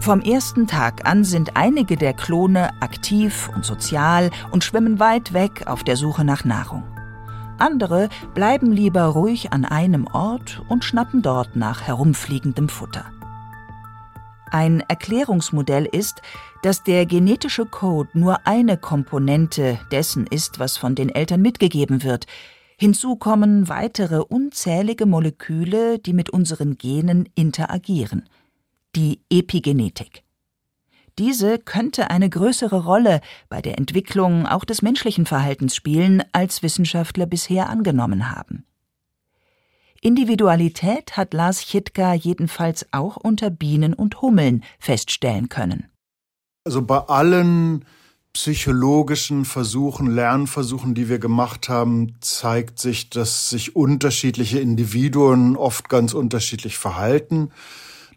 Vom 0.00 0.20
ersten 0.20 0.66
Tag 0.68 1.06
an 1.06 1.24
sind 1.24 1.56
einige 1.56 1.96
der 1.96 2.14
Klone 2.14 2.70
aktiv 2.80 3.50
und 3.54 3.64
sozial 3.64 4.30
und 4.52 4.62
schwimmen 4.62 5.00
weit 5.00 5.32
weg 5.32 5.66
auf 5.66 5.82
der 5.82 5.96
Suche 5.96 6.24
nach 6.24 6.44
Nahrung. 6.44 6.84
Andere 7.58 8.08
bleiben 8.32 8.70
lieber 8.70 9.02
ruhig 9.02 9.52
an 9.52 9.64
einem 9.64 10.06
Ort 10.06 10.62
und 10.68 10.84
schnappen 10.84 11.20
dort 11.20 11.56
nach 11.56 11.82
herumfliegendem 11.82 12.68
Futter. 12.68 13.06
Ein 14.50 14.80
Erklärungsmodell 14.88 15.84
ist, 15.84 16.22
dass 16.62 16.84
der 16.84 17.04
genetische 17.04 17.66
Code 17.66 18.10
nur 18.14 18.46
eine 18.46 18.78
Komponente 18.78 19.78
dessen 19.90 20.26
ist, 20.26 20.58
was 20.60 20.76
von 20.76 20.94
den 20.94 21.08
Eltern 21.10 21.42
mitgegeben 21.42 22.02
wird. 22.04 22.26
Hinzu 22.78 23.16
kommen 23.16 23.68
weitere 23.68 24.20
unzählige 24.20 25.04
Moleküle, 25.04 25.98
die 25.98 26.12
mit 26.12 26.30
unseren 26.30 26.78
Genen 26.78 27.28
interagieren 27.34 28.22
die 28.98 29.20
Epigenetik. 29.30 30.24
Diese 31.20 31.60
könnte 31.60 32.10
eine 32.10 32.28
größere 32.28 32.82
Rolle 32.84 33.20
bei 33.48 33.62
der 33.62 33.78
Entwicklung 33.78 34.44
auch 34.44 34.64
des 34.64 34.82
menschlichen 34.82 35.24
Verhaltens 35.24 35.76
spielen, 35.76 36.24
als 36.32 36.64
Wissenschaftler 36.64 37.26
bisher 37.26 37.68
angenommen 37.68 38.32
haben. 38.32 38.64
Individualität 40.00 41.16
hat 41.16 41.32
Lars 41.32 41.60
Chitka 41.60 42.12
jedenfalls 42.12 42.86
auch 42.90 43.16
unter 43.16 43.50
Bienen 43.50 43.94
und 43.94 44.20
Hummeln 44.20 44.64
feststellen 44.80 45.48
können. 45.48 45.86
Also 46.64 46.82
bei 46.82 46.98
allen 46.98 47.84
psychologischen 48.32 49.44
Versuchen, 49.44 50.12
Lernversuchen, 50.12 50.94
die 50.94 51.08
wir 51.08 51.20
gemacht 51.20 51.68
haben, 51.68 52.16
zeigt 52.20 52.80
sich, 52.80 53.10
dass 53.10 53.48
sich 53.48 53.76
unterschiedliche 53.76 54.58
Individuen 54.58 55.56
oft 55.56 55.88
ganz 55.88 56.14
unterschiedlich 56.14 56.78
verhalten. 56.78 57.50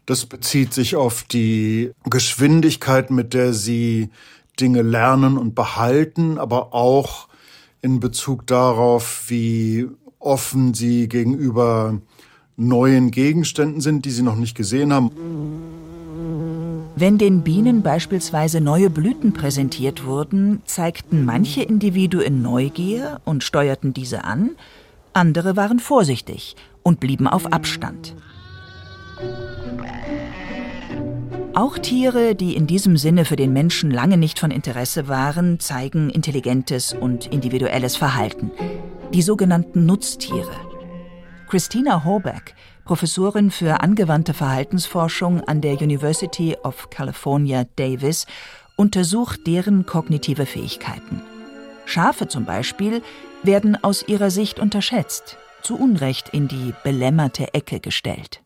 Das 0.06 0.26
bezieht 0.26 0.74
sich 0.74 0.96
auf 0.96 1.22
die 1.22 1.92
Geschwindigkeit, 2.04 3.10
mit 3.10 3.34
der 3.34 3.52
sie 3.52 4.10
Dinge 4.58 4.82
lernen 4.82 5.38
und 5.38 5.54
behalten, 5.54 6.38
aber 6.38 6.74
auch 6.74 7.28
in 7.80 8.00
Bezug 8.00 8.46
darauf, 8.46 9.24
wie 9.28 9.88
offen 10.18 10.74
sie 10.74 11.08
gegenüber 11.08 12.00
neuen 12.56 13.10
Gegenständen 13.10 13.80
sind, 13.80 14.04
die 14.04 14.10
sie 14.10 14.22
noch 14.22 14.36
nicht 14.36 14.56
gesehen 14.56 14.92
haben. 14.92 15.10
Wenn 16.94 17.18
den 17.18 17.42
Bienen 17.42 17.82
beispielsweise 17.82 18.60
neue 18.60 18.90
Blüten 18.90 19.32
präsentiert 19.32 20.04
wurden, 20.04 20.62
zeigten 20.66 21.24
manche 21.24 21.62
Individuen 21.62 22.42
Neugier 22.42 23.20
und 23.24 23.42
steuerten 23.42 23.94
diese 23.94 24.24
an, 24.24 24.50
andere 25.12 25.56
waren 25.56 25.78
vorsichtig 25.78 26.54
und 26.82 27.00
blieben 27.00 27.26
auf 27.26 27.52
Abstand. 27.52 28.14
Auch 31.54 31.76
Tiere, 31.78 32.34
die 32.34 32.56
in 32.56 32.66
diesem 32.66 32.96
Sinne 32.96 33.24
für 33.24 33.36
den 33.36 33.52
Menschen 33.52 33.90
lange 33.90 34.16
nicht 34.16 34.38
von 34.38 34.50
Interesse 34.50 35.06
waren, 35.08 35.60
zeigen 35.60 36.08
intelligentes 36.08 36.94
und 36.94 37.26
individuelles 37.26 37.96
Verhalten. 37.96 38.50
Die 39.12 39.22
sogenannten 39.22 39.84
Nutztiere. 39.84 40.56
Christina 41.48 42.04
Horbeck, 42.04 42.54
Professorin 42.86 43.50
für 43.50 43.80
angewandte 43.82 44.32
Verhaltensforschung 44.32 45.42
an 45.42 45.60
der 45.60 45.74
University 45.74 46.56
of 46.64 46.88
California, 46.88 47.64
Davis, 47.76 48.26
untersucht 48.76 49.46
deren 49.46 49.84
kognitive 49.84 50.46
Fähigkeiten. 50.46 51.22
Schafe 51.84 52.28
zum 52.28 52.44
Beispiel 52.44 53.02
werden 53.42 53.76
aus 53.82 54.08
ihrer 54.08 54.30
Sicht 54.30 54.58
unterschätzt, 54.58 55.36
zu 55.62 55.76
Unrecht 55.76 56.30
in 56.30 56.48
die 56.48 56.72
belämmerte 56.82 57.52
Ecke 57.54 57.80
gestellt. 57.80 58.41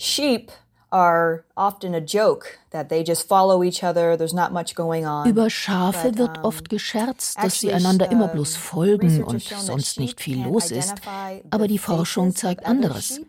Sheep 0.00 0.52
are 0.92 1.44
often 1.56 1.92
a 1.92 2.00
joke 2.00 2.60
that 2.70 2.88
they 2.88 3.02
just 3.02 3.26
follow 3.26 3.64
each 3.64 3.82
other, 3.82 4.16
there's 4.16 4.32
not 4.32 4.52
much 4.52 4.76
going 4.76 5.04
on. 5.04 5.28
Über 5.28 5.50
Schafe 5.50 6.16
wird 6.16 6.44
oft 6.44 6.68
gescherzt, 6.68 7.36
dass 7.42 7.58
sie 7.58 7.72
einander 7.72 8.10
immer 8.12 8.28
bloß 8.28 8.56
folgen 8.56 9.24
und 9.24 9.42
sonst 9.42 9.98
nicht 9.98 10.20
viel 10.20 10.44
los 10.44 10.70
ist. 10.70 10.94
Aber 11.50 11.66
die 11.66 11.78
Forschung 11.78 12.34
zeigt 12.34 12.64
anderes. 12.64 13.20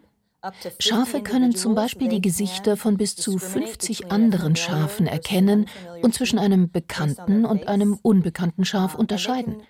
Schafe 0.78 1.22
können 1.22 1.56
zum 1.56 1.74
Beispiel 1.74 2.08
die 2.08 2.22
Gesichter 2.22 2.78
von 2.78 2.98
bis 2.98 3.16
zu 3.16 3.40
50 3.40 4.12
anderen 4.12 4.56
Schafen 4.56 5.08
erkennen 5.08 5.66
und 6.04 6.14
zwischen 6.14 6.38
einem 6.38 6.72
bekannten 6.72 7.46
und 7.46 7.68
einem 7.68 8.00
unbekannten 8.04 8.64
Schaf 8.64 8.94
unterscheiden. 8.94 9.64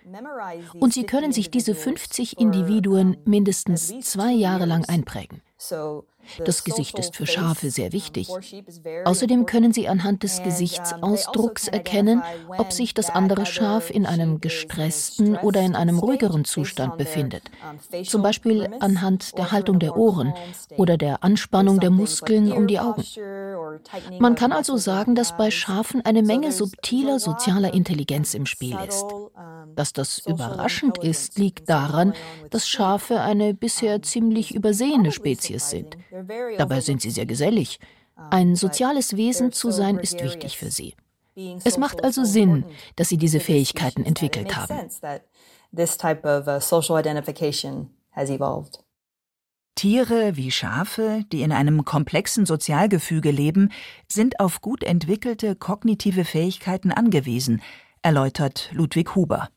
Und 0.78 0.92
sie 0.92 1.04
können 1.04 1.32
sich 1.32 1.50
diese 1.50 1.74
50 1.74 2.38
Individuen 2.38 3.16
mindestens 3.24 3.98
zwei 4.00 4.32
Jahre 4.32 4.66
lang 4.66 4.84
einprägen. 4.84 5.40
Das 6.44 6.64
Gesicht 6.64 6.98
ist 6.98 7.16
für 7.16 7.26
Schafe 7.26 7.70
sehr 7.70 7.92
wichtig. 7.92 8.28
Außerdem 9.04 9.46
können 9.46 9.72
sie 9.72 9.88
anhand 9.88 10.22
des 10.22 10.42
Gesichtsausdrucks 10.42 11.68
also 11.68 11.76
erkennen, 11.76 12.22
ob 12.58 12.72
sich 12.72 12.94
das 12.94 13.10
andere 13.10 13.46
Schaf 13.46 13.90
in 13.90 14.06
einem 14.06 14.40
gestressten 14.40 15.36
oder 15.36 15.60
in 15.60 15.74
einem 15.74 15.98
ruhigeren 15.98 16.44
Zustand 16.44 16.96
befindet. 16.98 17.42
Zum 18.04 18.22
Beispiel 18.22 18.70
anhand 18.80 19.36
der 19.36 19.52
Haltung 19.52 19.78
der 19.78 19.96
Ohren 19.96 20.34
oder 20.76 20.96
der 20.96 21.22
Anspannung 21.24 21.80
der 21.80 21.90
Muskeln 21.90 22.52
um 22.52 22.66
die 22.66 22.78
Augen. 22.78 23.04
Man 24.18 24.34
kann 24.34 24.52
also 24.52 24.76
sagen, 24.76 25.14
dass 25.14 25.36
bei 25.36 25.50
Schafen 25.50 26.04
eine 26.04 26.22
Menge 26.22 26.52
subtiler 26.52 27.18
sozialer 27.18 27.74
Intelligenz 27.74 28.34
im 28.34 28.46
Spiel 28.46 28.76
ist. 28.86 29.04
Dass 29.76 29.92
das 29.92 30.18
überraschend 30.26 30.98
ist, 30.98 31.38
liegt 31.38 31.68
daran, 31.68 32.12
dass 32.50 32.68
Schafe 32.68 33.20
eine 33.20 33.54
bisher 33.54 34.02
ziemlich 34.02 34.54
übersehene 34.54 35.12
Spezies 35.12 35.70
sind. 35.70 35.96
Dabei 36.58 36.80
sind 36.80 37.02
sie 37.02 37.10
sehr 37.10 37.26
gesellig. 37.26 37.78
Ein 38.30 38.54
soziales 38.56 39.16
Wesen 39.16 39.52
zu 39.52 39.70
sein 39.70 39.98
ist 39.98 40.22
wichtig 40.22 40.58
für 40.58 40.70
sie. 40.70 40.94
Es 41.64 41.78
macht 41.78 42.04
also 42.04 42.24
Sinn, 42.24 42.64
dass 42.96 43.08
sie 43.08 43.16
diese 43.16 43.40
Fähigkeiten 43.40 44.04
entwickelt 44.04 44.56
haben. 44.56 44.90
Tiere 49.76 50.36
wie 50.36 50.50
Schafe, 50.50 51.24
die 51.32 51.42
in 51.42 51.52
einem 51.52 51.84
komplexen 51.84 52.44
Sozialgefüge 52.44 53.30
leben, 53.30 53.70
sind 54.08 54.40
auf 54.40 54.60
gut 54.60 54.82
entwickelte 54.82 55.56
kognitive 55.56 56.24
Fähigkeiten 56.24 56.92
angewiesen, 56.92 57.62
erläutert 58.02 58.68
Ludwig 58.72 59.14
Huber. 59.14 59.48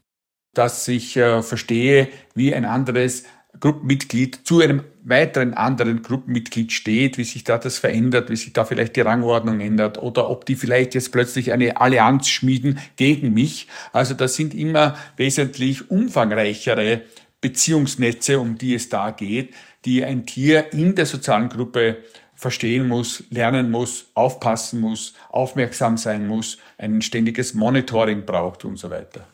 Dass 0.54 0.88
ich 0.88 1.18
äh, 1.18 1.42
verstehe, 1.42 2.08
wie 2.36 2.54
ein 2.54 2.64
anderes 2.64 3.24
Gruppenmitglied 3.60 4.40
zu 4.44 4.62
einem 4.62 4.84
weiteren 5.04 5.54
anderen 5.54 6.02
Gruppenmitglied 6.02 6.72
steht, 6.72 7.18
wie 7.18 7.24
sich 7.24 7.44
da 7.44 7.58
das 7.58 7.78
verändert, 7.78 8.30
wie 8.30 8.36
sich 8.36 8.54
da 8.54 8.66
vielleicht 8.66 8.96
die 8.96 9.02
Rangordnung 9.02 9.60
ändert 9.60 9.98
oder 10.02 10.30
ob 10.30 10.46
die 10.46 10.56
vielleicht 10.56 10.96
jetzt 10.96 11.12
plötzlich 11.12 11.52
eine 11.52 11.80
Allianz 11.80 12.28
schmieden 12.30 12.80
gegen 12.96 13.34
mich. 13.34 13.68
Also 13.92 14.14
das 14.14 14.36
sind 14.36 14.54
immer 14.54 14.96
wesentlich 15.18 15.90
umfangreichere 15.92 17.02
Beziehungsnetze, 17.42 18.40
um 18.40 18.58
die 18.58 18.74
es 18.74 18.90
da 18.90 19.12
geht, 19.12 19.54
die 19.86 20.04
ein 20.04 20.26
Tier 20.26 20.72
in 20.72 20.96
der 20.96 21.06
sozialen 21.06 21.50
Gruppe 21.50 21.98
verstehen 22.36 22.88
muss, 22.88 23.24
lernen 23.30 23.70
muss, 23.70 24.08
aufpassen 24.14 24.82
muss, 24.82 25.14
aufmerksam 25.30 25.98
sein 25.98 26.28
muss, 26.28 26.58
ein 26.78 27.02
ständiges 27.02 27.54
Monitoring 27.54 28.26
braucht 28.26 28.66
und 28.66 28.78
so 28.78 28.90
weiter. 28.90 29.26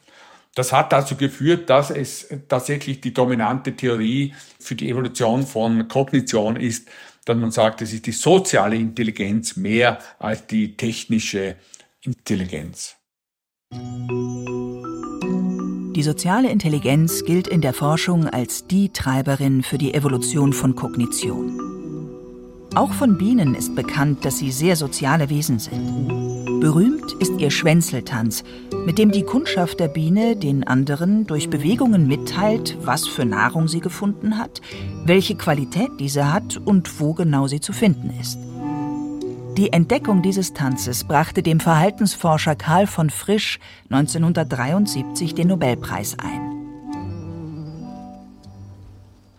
Das 0.56 0.74
hat 0.74 0.92
dazu 0.92 1.16
geführt, 1.16 1.70
dass 1.70 1.92
es 1.92 2.28
tatsächlich 2.48 3.02
die 3.02 3.14
dominante 3.14 3.76
Theorie 3.76 4.34
für 4.60 4.76
die 4.76 4.90
Evolution 4.90 5.46
von 5.46 5.88
Kognition 5.88 6.56
ist, 6.56 6.88
dass 7.26 7.38
man 7.38 7.52
sagt, 7.52 7.82
es 7.82 7.94
ist 7.94 8.08
die 8.08 8.12
soziale 8.12 8.76
Intelligenz 8.76 9.56
mehr 9.56 10.00
als 10.18 10.48
die 10.48 10.76
technische 10.76 11.56
Intelligenz. 12.02 12.96
Die 15.96 16.04
soziale 16.04 16.50
Intelligenz 16.50 17.24
gilt 17.26 17.48
in 17.48 17.62
der 17.62 17.74
Forschung 17.74 18.28
als 18.28 18.66
die 18.68 18.90
Treiberin 18.90 19.64
für 19.64 19.78
die 19.78 19.94
Evolution 19.94 20.54
von 20.54 20.76
Kognition. 20.76 21.60
Auch 22.76 22.94
von 22.94 23.18
Bienen 23.18 23.54
ist 23.54 23.76
bekannt, 23.76 24.24
dass 24.26 24.40
sie 24.40 24.52
sehr 24.52 24.76
soziale 24.76 25.30
Wesen 25.30 25.60
sind. 25.60 26.29
Berühmt 26.60 27.14
ist 27.22 27.40
ihr 27.40 27.52
Schwänzeltanz, 27.52 28.44
mit 28.86 28.98
dem 28.98 29.12
die 29.12 29.24
Kundschaft 29.24 29.80
der 29.80 29.88
Biene 29.88 30.36
den 30.36 30.68
anderen 30.68 31.26
durch 31.26 31.50
Bewegungen 31.50 32.06
mitteilt, 32.06 32.78
was 32.82 33.08
für 33.08 33.24
Nahrung 33.24 33.70
sie 33.70 33.80
gefunden 33.80 34.38
hat, 34.38 34.60
welche 35.06 35.36
Qualität 35.36 35.90
diese 36.02 36.34
hat 36.34 36.58
und 36.58 37.00
wo 37.00 37.14
genau 37.14 37.48
sie 37.48 37.62
zu 37.62 37.72
finden 37.72 38.12
ist. 38.20 38.38
Die 39.56 39.72
Entdeckung 39.72 40.22
dieses 40.22 40.54
Tanzes 40.54 41.06
brachte 41.06 41.44
dem 41.44 41.62
Verhaltensforscher 41.62 42.58
Karl 42.58 42.88
von 42.88 43.10
Frisch 43.10 43.60
1973 43.90 45.36
den 45.36 45.48
Nobelpreis 45.48 46.18
ein. 46.20 46.42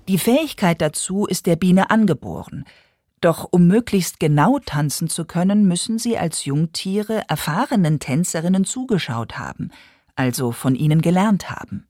Die 0.09 0.19
Fähigkeit 0.19 0.81
dazu 0.81 1.27
ist 1.27 1.45
der 1.45 1.57
Biene 1.57 1.91
angeboren– 1.91 2.65
doch 3.21 3.49
um 3.50 3.67
möglichst 3.67 4.21
genau 4.21 4.59
tanzen 4.59 5.09
zu 5.09 5.25
können, 5.25 5.67
müssen 5.67 5.99
sie 5.99 6.17
als 6.17 6.45
Jungtiere 6.45 7.23
erfahrenen 7.29 8.00
Tänzerinnen 8.00 8.65
zugeschaut 8.65 9.39
haben, 9.39 9.71
also 10.15 10.53
von 10.53 10.75
ihnen 10.75 11.03
gelernt 11.03 11.50
haben. 11.50 11.87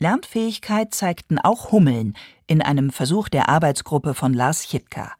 Lernfähigkeit 0.00 0.94
zeigten 0.94 1.38
auch 1.38 1.72
Hummeln 1.72 2.16
in 2.46 2.62
einem 2.62 2.90
Versuch 2.90 3.28
der 3.28 3.48
Arbeitsgruppe 3.48 4.14
von 4.14 4.32
Lars 4.32 4.68
Chitka. 4.68 5.12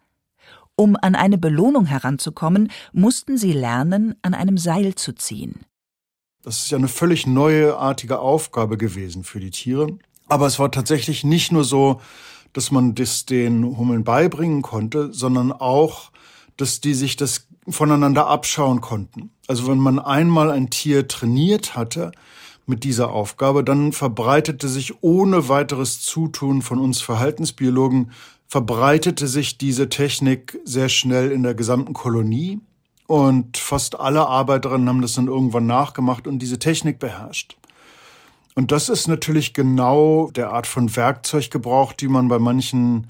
Um 0.76 0.96
an 1.00 1.16
eine 1.16 1.38
Belohnung 1.38 1.86
heranzukommen, 1.86 2.70
mussten 2.92 3.36
sie 3.36 3.52
lernen, 3.52 4.14
an 4.22 4.34
einem 4.34 4.56
Seil 4.56 4.94
zu 4.94 5.12
ziehen. 5.12 5.62
Das 6.42 6.60
ist 6.60 6.70
ja 6.70 6.78
eine 6.78 6.86
völlig 6.86 7.26
neuartige 7.26 8.20
Aufgabe 8.20 8.78
gewesen 8.78 9.24
für 9.24 9.40
die 9.40 9.50
Tiere. 9.50 9.98
Aber 10.28 10.46
es 10.46 10.60
war 10.60 10.70
tatsächlich 10.70 11.24
nicht 11.24 11.50
nur 11.50 11.64
so, 11.64 12.00
dass 12.52 12.70
man 12.70 12.94
das 12.94 13.26
den 13.26 13.64
Hummeln 13.64 14.04
beibringen 14.04 14.62
konnte, 14.62 15.12
sondern 15.12 15.52
auch, 15.52 16.10
dass 16.56 16.80
die 16.80 16.94
sich 16.94 17.16
das 17.16 17.46
voneinander 17.68 18.26
abschauen 18.26 18.80
konnten. 18.80 19.30
Also 19.46 19.68
wenn 19.68 19.78
man 19.78 19.98
einmal 19.98 20.50
ein 20.50 20.70
Tier 20.70 21.08
trainiert 21.08 21.76
hatte 21.76 22.12
mit 22.66 22.84
dieser 22.84 23.10
Aufgabe, 23.10 23.64
dann 23.64 23.92
verbreitete 23.92 24.68
sich 24.68 25.02
ohne 25.02 25.48
weiteres 25.48 26.00
Zutun 26.00 26.62
von 26.62 26.78
uns 26.78 27.00
Verhaltensbiologen, 27.00 28.12
verbreitete 28.46 29.28
sich 29.28 29.58
diese 29.58 29.88
Technik 29.88 30.58
sehr 30.64 30.88
schnell 30.88 31.30
in 31.30 31.42
der 31.42 31.54
gesamten 31.54 31.92
Kolonie 31.92 32.60
und 33.06 33.56
fast 33.56 33.98
alle 33.98 34.26
Arbeiterinnen 34.26 34.88
haben 34.88 35.00
das 35.00 35.14
dann 35.14 35.28
irgendwann 35.28 35.66
nachgemacht 35.66 36.26
und 36.26 36.40
diese 36.40 36.58
Technik 36.58 36.98
beherrscht. 36.98 37.56
Und 38.58 38.72
das 38.72 38.88
ist 38.88 39.06
natürlich 39.06 39.54
genau 39.54 40.32
der 40.32 40.50
Art 40.50 40.66
von 40.66 40.96
Werkzeuggebrauch, 40.96 41.92
die 41.92 42.08
man 42.08 42.26
bei 42.26 42.40
manchen 42.40 43.08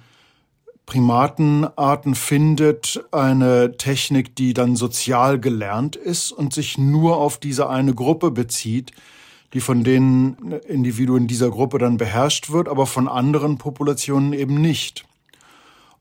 Primatenarten 0.84 2.14
findet. 2.14 3.02
Eine 3.12 3.74
Technik, 3.78 4.36
die 4.36 4.52
dann 4.52 4.76
sozial 4.76 5.40
gelernt 5.40 5.96
ist 5.96 6.32
und 6.32 6.52
sich 6.52 6.76
nur 6.76 7.16
auf 7.16 7.38
diese 7.38 7.70
eine 7.70 7.94
Gruppe 7.94 8.30
bezieht, 8.30 8.92
die 9.54 9.60
von 9.60 9.84
den 9.84 10.36
Individuen 10.68 11.28
dieser 11.28 11.48
Gruppe 11.48 11.78
dann 11.78 11.96
beherrscht 11.96 12.50
wird, 12.50 12.68
aber 12.68 12.84
von 12.84 13.08
anderen 13.08 13.56
Populationen 13.56 14.34
eben 14.34 14.60
nicht. 14.60 15.06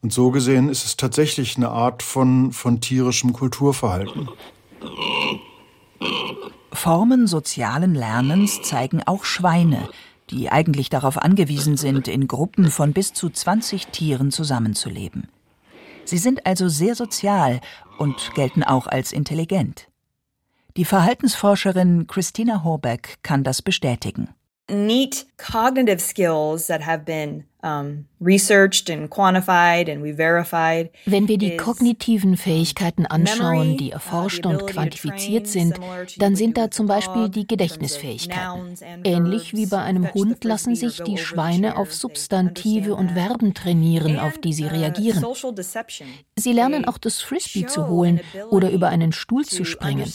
Und 0.01 0.12
so 0.12 0.29
gesehen 0.31 0.67
ist 0.67 0.83
es 0.83 0.97
tatsächlich 0.97 1.55
eine 1.55 1.69
Art 1.69 2.03
von, 2.03 2.51
von 2.51 2.81
tierischem 2.81 3.31
Kulturverhalten. 3.31 4.27
Formen 6.78 7.26
sozialen 7.26 7.96
Lernens 7.96 8.62
zeigen 8.62 9.02
auch 9.04 9.24
Schweine, 9.24 9.90
die 10.30 10.52
eigentlich 10.52 10.90
darauf 10.90 11.18
angewiesen 11.18 11.76
sind, 11.76 12.08
in 12.08 12.28
Gruppen 12.28 12.70
von 12.70 12.94
bis 12.94 13.13
zu 13.13 13.32
20 13.32 13.88
Tieren 13.88 14.30
zusammenzuleben. 14.30 15.28
Sie 16.06 16.20
sind 16.20 16.46
also 16.46 16.70
sehr 16.70 16.94
sozial 16.94 17.62
und 17.98 18.36
gelten 18.36 18.63
auch 18.63 18.86
als 18.86 19.12
intelligent. 19.12 19.88
Die 20.78 20.86
Verhaltensforscherin 20.86 22.06
Christina 22.06 22.63
Horbeck 22.63 23.18
kann 23.24 23.44
das 23.44 23.63
bestätigen. 23.63 24.30
Neat 24.70 25.26
cognitive 25.38 26.00
skills 26.00 26.68
that 26.68 26.86
have 26.86 27.04
been 27.06 27.46
um, 27.63 28.06
researched 28.19 28.89
and 28.89 29.10
quantified 29.10 29.89
and 29.89 30.03
we 30.03 30.13
verified. 30.13 30.89
Wenn 31.06 31.27
wir 31.27 31.38
die 31.38 31.58
kognitiven 31.58 32.38
Fähigkeiten 32.38 33.06
anschauen, 33.06 33.77
die 33.77 33.89
uh, 33.89 33.93
erforscht 33.93 34.45
und 34.45 34.65
quantifiziert 34.67 35.47
sind, 35.47 35.80
dann 36.17 36.36
sind 36.36 36.58
da 36.58 36.71
zum 36.71 36.88
Beispiel 36.88 37.30
die 37.30 37.47
Gedächtnisfähigkeiten. 37.47 38.75
Ähnlich 39.03 39.53
wie 39.53 39.67
bei 39.67 39.80
einem 39.80 40.13
Hund 40.13 40.43
lassen 40.43 40.75
sich 40.75 41.01
die 41.03 41.17
Schweine 41.17 41.77
auf 41.77 41.93
Substantive 41.93 42.95
und 42.95 43.12
Verben 43.12 43.53
trainieren, 43.53 44.19
auf 44.19 44.38
die 44.38 44.53
sie 44.53 44.65
reagieren. 44.65 45.23
Sie 46.36 46.53
lernen 46.53 46.86
auch 46.86 46.97
das 46.97 47.21
Frisbee 47.21 47.65
zu 47.65 47.88
holen 47.88 48.21
oder 48.49 48.71
über 48.71 48.89
einen 48.89 49.12
Stuhl 49.12 49.45
zu 49.45 49.63
springen. 49.63 50.12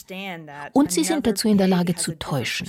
Und 0.72 0.92
sie 0.92 1.04
sind 1.04 1.26
dazu 1.26 1.48
in 1.48 1.58
der 1.58 1.68
Lage 1.68 1.94
zu 1.94 2.18
täuschen. 2.18 2.68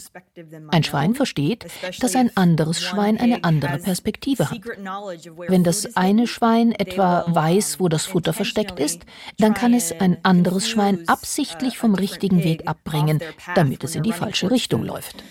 Ein 0.69 0.84
Schwein 0.84 1.15
versteht, 1.15 1.65
dass 2.00 2.15
ein 2.15 2.36
anderes 2.36 2.82
Schwein 2.82 3.19
eine 3.19 3.43
andere 3.43 3.80
Perspektive 3.80 4.50
hat. 4.50 4.60
Wenn 5.48 5.64
das 5.64 5.96
eine 5.96 6.28
Schwein 6.28 6.72
etwa 6.72 7.26
weiß, 7.28 7.80
wo 7.80 7.90
das 7.90 8.06
Futter 8.06 8.34
versteckt 8.34 8.80
ist, 8.80 9.06
dann 9.38 9.54
kann 9.54 9.74
es 9.74 9.92
ein 9.92 10.18
anderes 10.24 10.70
Schwein 10.70 11.08
absichtlich 11.08 11.78
vom 11.78 11.96
richtigen 11.96 12.44
Weg 12.44 12.68
abbringen, 12.68 13.20
damit 13.56 13.84
es 13.84 13.96
in 13.96 14.04
die 14.04 14.14
falsche 14.14 14.52
Richtung 14.52 14.84
läuft. 14.84 15.24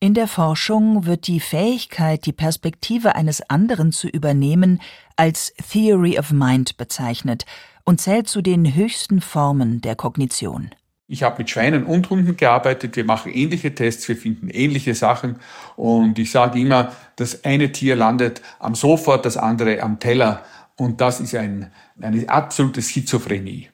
In 0.00 0.14
der 0.14 0.28
Forschung 0.28 1.06
wird 1.06 1.26
die 1.26 1.40
Fähigkeit, 1.40 2.24
die 2.24 2.32
Perspektive 2.32 3.16
eines 3.16 3.42
anderen 3.50 3.90
zu 3.90 4.06
übernehmen, 4.06 4.80
als 5.16 5.52
Theory 5.72 6.18
of 6.18 6.30
Mind 6.30 6.76
bezeichnet 6.76 7.44
und 7.84 8.00
zählt 8.00 8.28
zu 8.28 8.40
den 8.40 8.74
höchsten 8.74 9.20
Formen 9.20 9.80
der 9.80 9.96
Kognition. 9.96 10.70
Ich 11.10 11.22
habe 11.22 11.38
mit 11.38 11.48
Schweinen 11.48 11.86
und 11.86 12.10
Hunden 12.10 12.36
gearbeitet. 12.36 12.94
Wir 12.94 13.04
machen 13.04 13.32
ähnliche 13.32 13.74
Tests, 13.74 14.06
wir 14.08 14.16
finden 14.16 14.50
ähnliche 14.50 14.94
Sachen. 14.94 15.36
Und 15.74 16.18
ich 16.18 16.30
sage 16.30 16.60
immer, 16.60 16.92
das 17.16 17.46
eine 17.46 17.72
Tier 17.72 17.96
landet 17.96 18.42
am 18.58 18.74
Sofa, 18.74 19.16
das 19.16 19.38
andere 19.38 19.82
am 19.82 20.00
Teller. 20.00 20.44
Und 20.76 21.00
das 21.00 21.20
ist 21.20 21.34
ein, 21.34 21.72
eine 21.98 22.28
absolute 22.28 22.82
Schizophrenie. 22.82 23.70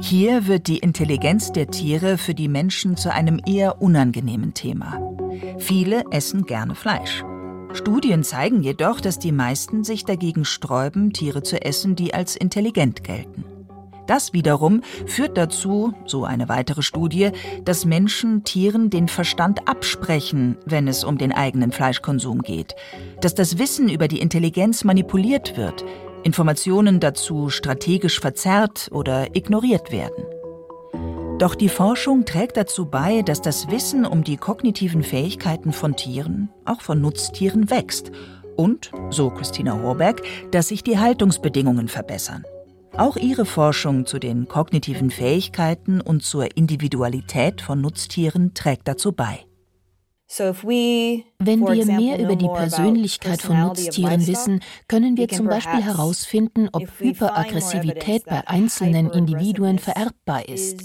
Hier 0.00 0.46
wird 0.46 0.68
die 0.68 0.78
Intelligenz 0.78 1.50
der 1.50 1.66
Tiere 1.66 2.18
für 2.18 2.34
die 2.34 2.48
Menschen 2.48 2.96
zu 2.96 3.12
einem 3.12 3.40
eher 3.44 3.82
unangenehmen 3.82 4.54
Thema. 4.54 5.00
Viele 5.58 6.04
essen 6.12 6.44
gerne 6.44 6.76
Fleisch. 6.76 7.24
Studien 7.72 8.22
zeigen 8.22 8.62
jedoch, 8.62 9.00
dass 9.00 9.18
die 9.18 9.32
meisten 9.32 9.82
sich 9.82 10.04
dagegen 10.04 10.44
sträuben, 10.44 11.12
Tiere 11.12 11.42
zu 11.42 11.60
essen, 11.60 11.96
die 11.96 12.14
als 12.14 12.36
intelligent 12.36 13.02
gelten. 13.02 13.57
Das 14.08 14.32
wiederum 14.32 14.80
führt 15.06 15.36
dazu, 15.36 15.92
so 16.06 16.24
eine 16.24 16.48
weitere 16.48 16.80
Studie, 16.80 17.30
dass 17.64 17.84
Menschen 17.84 18.42
Tieren 18.42 18.88
den 18.88 19.06
Verstand 19.06 19.68
absprechen, 19.68 20.56
wenn 20.64 20.88
es 20.88 21.04
um 21.04 21.18
den 21.18 21.30
eigenen 21.30 21.72
Fleischkonsum 21.72 22.40
geht, 22.40 22.74
dass 23.20 23.34
das 23.34 23.58
Wissen 23.58 23.90
über 23.90 24.08
die 24.08 24.20
Intelligenz 24.20 24.82
manipuliert 24.82 25.58
wird, 25.58 25.84
Informationen 26.22 27.00
dazu 27.00 27.50
strategisch 27.50 28.18
verzerrt 28.18 28.88
oder 28.92 29.36
ignoriert 29.36 29.92
werden. 29.92 30.24
Doch 31.38 31.54
die 31.54 31.68
Forschung 31.68 32.24
trägt 32.24 32.56
dazu 32.56 32.86
bei, 32.86 33.20
dass 33.20 33.42
das 33.42 33.70
Wissen 33.70 34.06
um 34.06 34.24
die 34.24 34.38
kognitiven 34.38 35.02
Fähigkeiten 35.02 35.72
von 35.72 35.96
Tieren, 35.96 36.48
auch 36.64 36.80
von 36.80 37.02
Nutztieren, 37.02 37.70
wächst 37.70 38.10
und, 38.56 38.90
so 39.10 39.28
Christina 39.28 39.80
Horberg, 39.82 40.22
dass 40.50 40.68
sich 40.68 40.82
die 40.82 40.98
Haltungsbedingungen 40.98 41.88
verbessern. 41.88 42.44
Auch 42.98 43.16
ihre 43.16 43.46
Forschung 43.46 44.06
zu 44.06 44.18
den 44.18 44.48
kognitiven 44.48 45.10
Fähigkeiten 45.10 46.00
und 46.00 46.24
zur 46.24 46.56
Individualität 46.56 47.60
von 47.60 47.80
Nutztieren 47.80 48.54
trägt 48.54 48.88
dazu 48.88 49.12
bei. 49.12 49.46
Wenn 50.36 51.60
wir 51.66 51.86
mehr 51.86 52.18
über 52.18 52.34
die 52.34 52.48
Persönlichkeit 52.48 53.40
von 53.40 53.60
Nutztieren 53.60 54.26
wissen, 54.26 54.60
können 54.88 55.16
wir 55.16 55.28
zum 55.28 55.46
Beispiel 55.46 55.82
herausfinden, 55.82 56.68
ob 56.72 56.88
Hyperaggressivität 56.98 58.24
bei 58.26 58.46
einzelnen 58.46 59.10
Individuen 59.10 59.78
vererbbar 59.78 60.48
ist. 60.48 60.82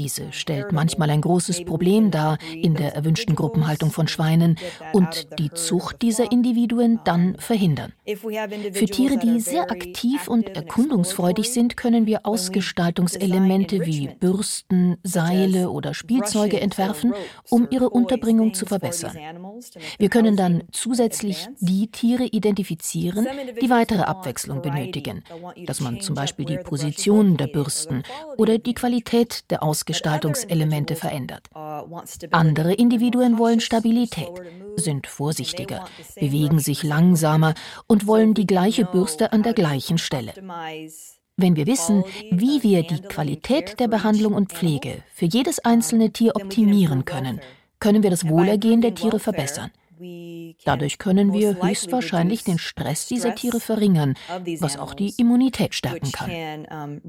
Diese 0.00 0.32
stellt 0.32 0.70
manchmal 0.70 1.10
ein 1.10 1.20
großes 1.20 1.64
Problem 1.64 2.12
dar 2.12 2.38
in 2.54 2.74
der 2.74 2.94
erwünschten 2.94 3.34
Gruppenhaltung 3.34 3.90
von 3.90 4.06
Schweinen 4.06 4.56
und 4.92 5.26
die 5.40 5.50
Zucht 5.50 6.02
dieser 6.02 6.30
Individuen 6.30 7.00
dann 7.04 7.36
verhindern. 7.38 7.92
Für 8.06 8.86
Tiere, 8.86 9.18
die 9.18 9.40
sehr 9.40 9.72
aktiv 9.72 10.28
und 10.28 10.50
erkundungsfreudig 10.50 11.50
sind, 11.50 11.76
können 11.76 12.06
wir 12.06 12.26
Ausgestaltungselemente 12.26 13.86
wie 13.86 14.08
Bürsten, 14.20 14.98
Seile 15.02 15.70
oder 15.70 15.94
Spielzeuge 15.94 16.60
entwerfen, 16.60 17.12
um 17.50 17.66
ihre 17.68 17.90
Unterbringung 17.90 18.54
zu 18.54 18.66
verbessern. 18.66 19.16
Wir 19.98 20.10
können 20.10 20.36
dann 20.36 20.62
zusätzlich 20.70 21.48
die 21.58 21.90
Tiere 21.90 22.24
identifizieren, 22.24 23.26
die 23.60 23.70
weitere 23.70 24.02
Abwechslung 24.02 24.62
benötigen, 24.62 25.24
dass 25.66 25.80
man 25.80 26.00
zum 26.00 26.14
Beispiel 26.14 26.44
die 26.44 26.58
Position 26.58 27.36
der 27.36 27.48
Bürsten 27.48 28.04
oder 28.36 28.58
die 28.58 28.74
Qualität 28.74 29.50
der 29.50 29.64
Ausgestaltung 29.64 29.87
Gestaltungselemente 29.88 30.94
verändert. 30.96 31.48
Andere 32.30 32.74
Individuen 32.74 33.38
wollen 33.38 33.60
Stabilität, 33.60 34.28
sind 34.76 35.06
vorsichtiger, 35.06 35.86
bewegen 36.14 36.58
sich 36.58 36.82
langsamer 36.82 37.54
und 37.86 38.06
wollen 38.06 38.34
die 38.34 38.46
gleiche 38.46 38.84
Bürste 38.84 39.32
an 39.32 39.42
der 39.42 39.54
gleichen 39.54 39.96
Stelle. 39.96 40.34
Wenn 41.40 41.56
wir 41.56 41.66
wissen, 41.66 42.04
wie 42.30 42.62
wir 42.62 42.82
die 42.82 43.00
Qualität 43.00 43.80
der 43.80 43.88
Behandlung 43.88 44.34
und 44.34 44.52
Pflege 44.52 45.02
für 45.14 45.24
jedes 45.26 45.58
einzelne 45.60 46.12
Tier 46.12 46.36
optimieren 46.36 47.06
können, 47.06 47.40
können 47.80 48.02
wir 48.02 48.10
das 48.10 48.28
Wohlergehen 48.28 48.82
der 48.82 48.94
Tiere 48.94 49.18
verbessern. 49.18 49.70
Dadurch 50.64 50.98
können 50.98 51.32
wir 51.32 51.62
höchstwahrscheinlich 51.62 52.44
den 52.44 52.58
Stress 52.58 53.06
dieser 53.06 53.34
Tiere 53.34 53.60
verringern, 53.60 54.14
was 54.60 54.78
auch 54.78 54.94
die 54.94 55.14
Immunität 55.16 55.74
stärken 55.74 56.12
kann. 56.12 57.00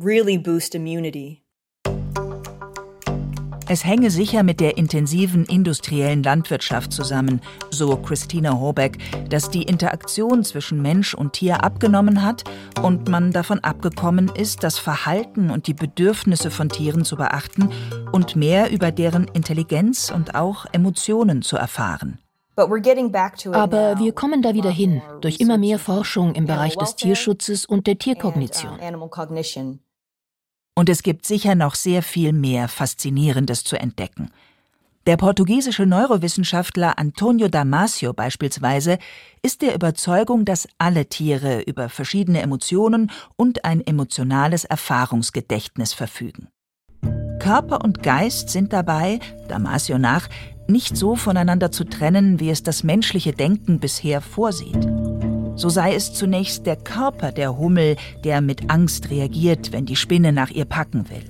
Es 3.71 3.86
hänge 3.86 4.10
sicher 4.10 4.41
mit 4.41 4.60
der 4.60 4.77
intensiven 4.77 5.45
industriellen 5.45 6.23
Landwirtschaft 6.23 6.91
zusammen, 6.91 7.39
so 7.69 7.95
Christina 7.97 8.60
Horbeck, 8.60 8.97
dass 9.29 9.51
die 9.51 9.62
Interaktion 9.62 10.43
zwischen 10.43 10.82
Mensch 10.82 11.13
und 11.13 11.34
Tier 11.34 11.63
abgenommen 11.63 12.23
hat 12.23 12.45
und 12.82 13.10
man 13.10 13.32
davon 13.32 13.60
abgekommen 13.60 14.32
ist, 14.34 14.63
das 14.63 14.79
Verhalten 14.79 15.51
und 15.51 15.67
die 15.67 15.75
Bedürfnisse 15.75 16.49
von 16.49 16.69
Tieren 16.69 17.05
zu 17.05 17.15
beachten 17.15 17.69
und 18.12 18.36
mehr 18.36 18.71
über 18.71 18.91
deren 18.91 19.25
Intelligenz 19.27 20.10
und 20.10 20.34
auch 20.34 20.65
Emotionen 20.71 21.43
zu 21.43 21.55
erfahren. 21.55 22.17
Aber 22.55 23.99
wir 23.99 24.13
kommen 24.13 24.41
da 24.41 24.55
wieder 24.55 24.71
hin, 24.71 25.03
durch 25.21 25.39
immer 25.39 25.60
mehr 25.60 25.77
Forschung 25.77 26.34
im 26.34 26.47
Bereich 26.47 26.75
des 26.75 26.95
Tierschutzes 26.95 27.67
und 27.67 27.86
der 27.86 27.99
Tierkognition. 27.99 28.79
Und 30.79 30.87
es 30.87 31.03
gibt 31.03 31.25
sicher 31.25 31.55
noch 31.55 31.75
sehr 31.75 32.01
viel 32.01 32.31
mehr 32.31 32.69
Faszinierendes 32.69 33.65
zu 33.65 33.77
entdecken. 33.77 34.31
Der 35.07 35.17
portugiesische 35.17 35.85
Neurowissenschaftler 35.85 36.97
Antonio 36.97 37.49
Damasio 37.49 38.13
beispielsweise 38.13 38.97
ist 39.41 39.61
der 39.61 39.75
Überzeugung, 39.75 40.45
dass 40.45 40.69
alle 40.77 41.07
Tiere 41.07 41.63
über 41.63 41.89
verschiedene 41.89 42.41
Emotionen 42.41 43.11
und 43.35 43.65
ein 43.65 43.85
emotionales 43.85 44.63
Erfahrungsgedächtnis 44.63 45.91
verfügen. 45.91 46.47
Körper 47.39 47.83
und 47.83 48.01
Geist 48.01 48.47
sind 48.47 48.71
dabei, 48.71 49.19
Damasio 49.49 49.97
nach, 49.97 50.29
nicht 50.69 50.95
so 50.95 51.17
voneinander 51.17 51.73
zu 51.73 51.83
trennen, 51.83 52.39
wie 52.39 52.51
es 52.51 52.63
das 52.63 52.85
menschliche 52.85 53.33
Denken 53.33 53.81
bisher 53.81 54.21
vorsieht. 54.21 54.87
So 55.60 55.67
sei 55.67 55.93
es 55.93 56.13
zunächst 56.13 56.65
der 56.65 56.78
Körper 56.78 57.34
der 57.34 57.58
Hummel, 57.58 57.98
der 58.24 58.39
mit 58.39 58.72
Angst 58.72 59.10
reagiert, 59.10 59.74
wenn 59.74 59.86
die 59.86 59.98
Spinne 59.98 60.32
nach 60.32 60.52
ihr 60.52 60.63
packen 60.63 61.10
will. 61.10 61.26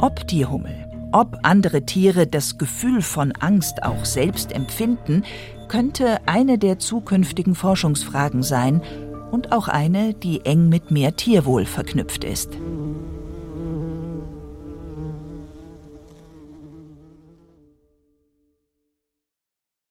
Ob 0.00 0.26
die 0.28 0.46
Hummel, 0.46 0.88
ob 1.12 1.36
andere 1.42 1.84
Tiere 1.84 2.26
das 2.26 2.56
Gefühl 2.56 3.02
von 3.02 3.32
Angst 3.32 3.82
auch 3.82 4.06
selbst 4.06 4.52
empfinden, 4.52 5.24
könnte 5.68 6.20
eine 6.24 6.56
der 6.56 6.78
zukünftigen 6.78 7.54
Forschungsfragen 7.54 8.42
sein 8.42 8.80
und 9.30 9.52
auch 9.52 9.68
eine, 9.68 10.14
die 10.14 10.46
eng 10.46 10.70
mit 10.70 10.90
mehr 10.90 11.14
Tierwohl 11.14 11.66
verknüpft 11.66 12.24
ist. 12.24 12.56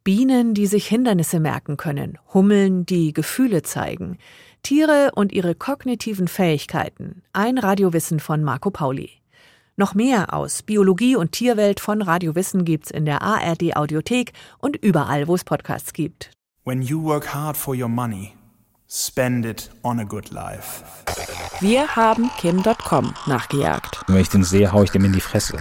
Bienen, 0.04 0.56
die 0.56 0.66
sich 0.66 0.88
Hindernisse 0.88 1.40
merken 1.40 1.78
können, 1.78 2.18
Hummeln, 2.34 2.88
die 2.88 3.14
Gefühle 3.14 3.62
zeigen, 3.62 4.18
Tiere 4.64 5.12
und 5.14 5.32
ihre 5.32 5.54
kognitiven 5.54 6.28
Fähigkeiten. 6.28 7.22
Ein 7.34 7.60
Radiowissen 7.60 8.20
von 8.20 8.44
Marco 8.44 8.72
Pauli. 8.72 9.12
Noch 9.78 9.94
mehr 9.94 10.34
aus 10.34 10.64
Biologie 10.64 11.16
und 11.16 11.32
Tierwelt 11.32 11.80
von 11.80 12.02
Radiowissen 12.02 12.66
gibt's 12.66 12.90
in 12.90 13.06
der 13.06 13.22
ARD 13.22 13.76
Audiothek 13.76 14.34
und 14.58 14.76
überall, 14.76 15.28
wo 15.28 15.36
es 15.36 15.44
Podcasts 15.44 15.94
gibt. 15.94 16.32
When 16.66 16.82
you 16.82 17.04
work 17.04 17.34
hard 17.34 17.56
for 17.56 17.76
your 17.76 17.88
money, 17.88 18.34
spend 18.88 19.46
it 19.46 19.70
on 19.84 20.00
a 20.00 20.04
good 20.04 20.32
life. 20.32 20.84
Wir 21.60 21.96
haben 21.96 22.30
Kim.com 22.40 23.14
nachgejagt. 23.28 24.02
Wenn 24.08 24.22
ich 24.22 24.30
den 24.30 24.44
sehe, 24.44 24.72
hau 24.72 24.82
ich 24.82 24.90
dem 24.90 25.06
in 25.06 25.14
die 25.14 25.22
Fresse. 25.22 25.58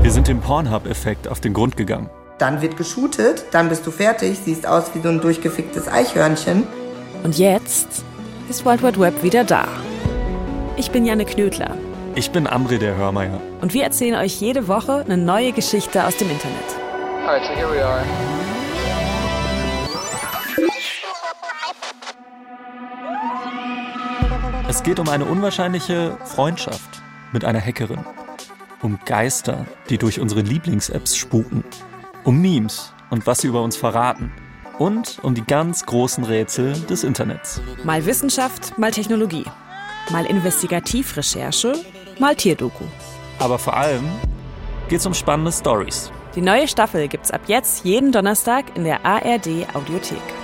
Wir 0.00 0.10
sind 0.10 0.28
dem 0.28 0.40
Pornhub-Effekt 0.40 1.28
auf 1.28 1.40
den 1.40 1.52
Grund 1.52 1.76
gegangen. 1.76 2.08
Dann 2.42 2.60
wird 2.60 2.76
geshootet, 2.76 3.44
dann 3.52 3.68
bist 3.68 3.86
du 3.86 3.92
fertig, 3.92 4.36
siehst 4.44 4.66
aus 4.66 4.86
wie 4.94 5.00
so 5.00 5.10
ein 5.10 5.20
durchgeficktes 5.20 5.86
Eichhörnchen. 5.86 6.66
Und 7.22 7.38
jetzt 7.38 7.86
ist 8.50 8.64
World 8.64 8.82
Wide 8.82 8.98
Web 8.98 9.22
wieder 9.22 9.44
da. 9.44 9.68
Ich 10.74 10.90
bin 10.90 11.06
Janne 11.06 11.24
Knödler. 11.24 11.76
Ich 12.16 12.32
bin 12.32 12.48
Amri 12.48 12.80
der 12.80 12.96
Hörmeier. 12.96 13.40
Und 13.60 13.74
wir 13.74 13.84
erzählen 13.84 14.16
euch 14.16 14.40
jede 14.40 14.66
Woche 14.66 15.04
eine 15.04 15.18
neue 15.18 15.52
Geschichte 15.52 16.04
aus 16.04 16.16
dem 16.16 16.30
Internet. 16.30 16.56
Alright, 17.24 17.44
so 17.44 17.52
here 17.54 17.72
we 17.72 17.80
are. 17.80 18.02
Es 24.68 24.82
geht 24.82 24.98
um 24.98 25.08
eine 25.08 25.26
unwahrscheinliche 25.26 26.18
Freundschaft 26.24 27.02
mit 27.32 27.44
einer 27.44 27.60
Hackerin. 27.60 28.00
Um 28.82 28.98
Geister, 29.06 29.64
die 29.90 29.98
durch 29.98 30.18
unsere 30.18 30.40
Lieblings-Apps 30.40 31.14
spuken 31.14 31.62
um 32.24 32.40
Memes 32.40 32.92
und 33.10 33.26
was 33.26 33.38
sie 33.38 33.48
über 33.48 33.62
uns 33.62 33.76
verraten 33.76 34.32
und 34.78 35.18
um 35.22 35.34
die 35.34 35.44
ganz 35.44 35.84
großen 35.86 36.24
Rätsel 36.24 36.72
des 36.72 37.04
Internets. 37.04 37.60
Mal 37.84 38.04
Wissenschaft, 38.06 38.76
mal 38.78 38.90
Technologie, 38.90 39.44
mal 40.10 40.26
Investigativrecherche, 40.26 41.74
mal 42.18 42.34
Tierdoku. 42.34 42.84
Aber 43.38 43.58
vor 43.58 43.76
allem 43.76 44.04
geht 44.88 45.00
es 45.00 45.06
um 45.06 45.14
spannende 45.14 45.52
Stories. 45.52 46.10
Die 46.34 46.40
neue 46.40 46.66
Staffel 46.66 47.08
gibt's 47.08 47.30
ab 47.30 47.42
jetzt 47.46 47.84
jeden 47.84 48.12
Donnerstag 48.12 48.76
in 48.76 48.84
der 48.84 49.04
ARD 49.04 49.66
Audiothek. 49.74 50.41